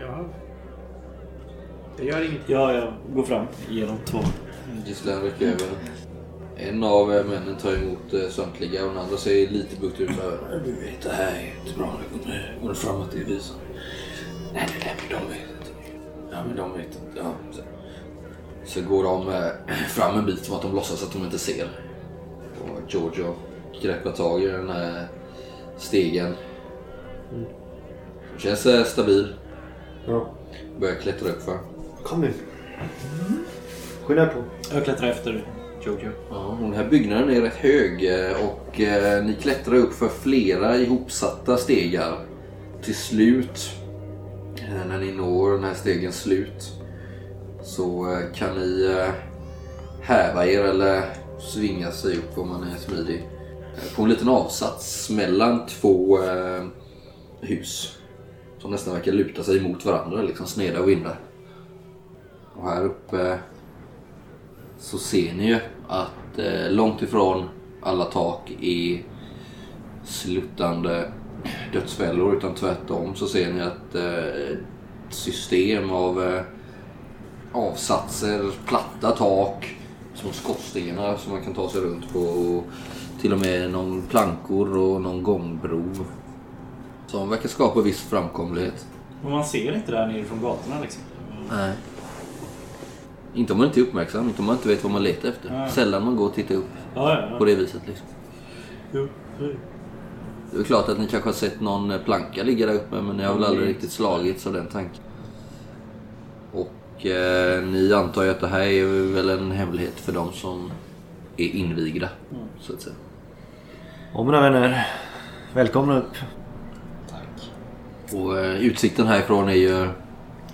[0.00, 0.24] Ja.
[1.96, 2.48] Det gör inget.
[2.48, 3.46] Ja, jag går fram.
[3.70, 4.18] Ger dem två.
[4.86, 5.66] Gislan räcker över.
[6.56, 10.10] En av eh, männen tar emot eh, samtliga och den andra säger lite bukt ut.
[10.64, 11.86] Du vet, det här är inte bra.
[12.12, 13.56] Går- Går det fram att det är vi som...
[14.54, 14.68] Nej,
[15.08, 15.53] det är de vet.
[16.34, 17.16] Ja, men de vet inte.
[17.16, 17.62] Ja, så.
[18.64, 21.68] så går de eh, fram en bit som att de låtsas att de inte ser.
[22.62, 23.34] Och Giorgio
[23.82, 25.06] greppar tag i den här
[25.76, 26.34] stegen.
[28.38, 29.34] Känns eh, stabil.
[30.06, 30.34] Ja.
[30.80, 31.58] Börjar klättra upp för.
[32.02, 32.32] Kom nu.
[34.04, 34.44] Skynda på.
[34.72, 35.44] Jag klättrar efter
[35.86, 36.10] Jojo.
[36.30, 40.76] Ja, den här byggnaden är rätt hög eh, och eh, ni klättrar upp för flera
[40.76, 42.18] ihopsatta stegar.
[42.82, 43.70] Till slut,
[44.62, 46.72] när ni når den här stegens slut,
[47.62, 49.14] så eh, kan ni eh,
[50.02, 51.02] häva er eller
[51.40, 53.28] svinga sig upp om man är smidig.
[53.76, 56.18] Eh, på en liten avsats mellan två
[57.40, 57.98] hus.
[58.58, 61.20] Som nästan verkar luta sig mot varandra, liksom sneda vindar.
[62.56, 63.38] Och här uppe
[64.78, 66.38] så ser ni ju att
[66.70, 67.48] långt ifrån
[67.82, 69.02] alla tak är
[70.04, 71.12] sluttande
[71.72, 74.58] dödsfällor utan tvärtom så ser ni att eh, ett
[75.14, 76.42] system av eh,
[77.52, 79.76] avsatser, platta tak,
[80.14, 82.64] små skorstenar som man kan ta sig runt på och
[83.20, 85.84] till och med någon plankor och någon gångbro
[87.06, 88.86] som verkar skapa viss framkomlighet.
[89.22, 91.02] Men man ser inte där nere från gatorna liksom.
[91.50, 91.72] Nej.
[93.34, 95.50] Inte om man inte är uppmärksam, inte om man inte vet vad man letar efter.
[95.50, 95.70] Nej.
[95.70, 96.64] Sällan man går och tittar upp
[96.94, 97.50] Ja, ja, på ja.
[97.50, 97.82] det viset.
[97.86, 98.06] Liksom.
[100.54, 103.24] Det är klart att ni kanske har sett någon planka ligga där uppe men ni
[103.24, 105.02] har väl aldrig riktigt slagits av den tanken.
[106.52, 110.72] Och eh, ni antar ju att det här är väl en hemlighet för de som
[111.36, 112.08] är invigda.
[112.60, 112.94] Så att säga.
[114.14, 114.86] Och mina vänner,
[115.54, 116.16] välkomna upp.
[118.12, 119.88] Och eh, utsikten härifrån är ju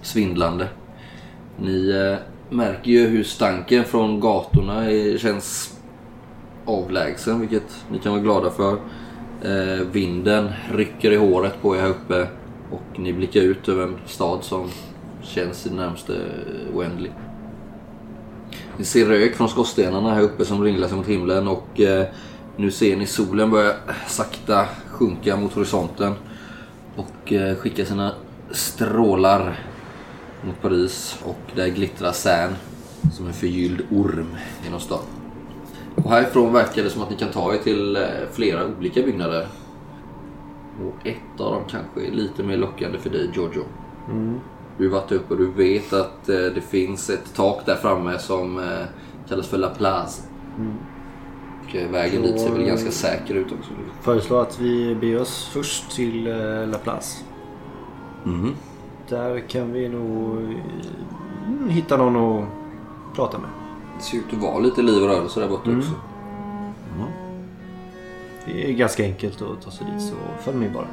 [0.03, 0.68] svindlande.
[1.59, 2.18] Ni eh,
[2.57, 5.78] märker ju hur stanken från gatorna är, känns
[6.64, 8.78] avlägsen, vilket ni kan vara glada för.
[9.43, 12.28] Eh, vinden rycker i håret på er här uppe
[12.70, 14.68] och ni blickar ut över en stad som
[15.22, 16.12] känns i det närmaste
[16.74, 17.12] oändlig.
[18.76, 22.07] Ni ser rök från skorstenarna här uppe som ringlar sig mot himlen och eh,
[22.57, 23.74] nu ser ni solen börja
[24.07, 26.12] sakta sjunka mot horisonten
[26.97, 28.12] och eh, skicka sina
[28.51, 29.59] strålar
[30.43, 32.57] mot Paris och där glittrar Seine
[33.12, 35.19] som en förgylld orm genom stan.
[36.05, 39.46] Och härifrån verkar det som att ni kan ta er till eh, flera olika byggnader.
[40.80, 43.64] Och ett av dem kanske är lite mer lockande för dig Giorgio.
[44.78, 48.18] Du har varit uppe och du vet att eh, det finns ett tak där framme
[48.18, 48.86] som eh,
[49.28, 50.22] kallas för La Place.
[51.64, 53.70] Och eh, vägen dit ser väl ganska säker ut också.
[54.01, 56.24] Föreslår att vi beger oss först till
[56.70, 57.24] La Place.
[58.24, 58.55] Mhm.
[59.09, 60.57] Där kan vi nog
[61.68, 62.48] hitta någon att
[63.16, 63.51] prata med.
[64.01, 65.90] Det ser ut att vara lite liv och rörelse där borta också.
[68.44, 70.86] Det är ganska enkelt att ta sig dit så följ med bara.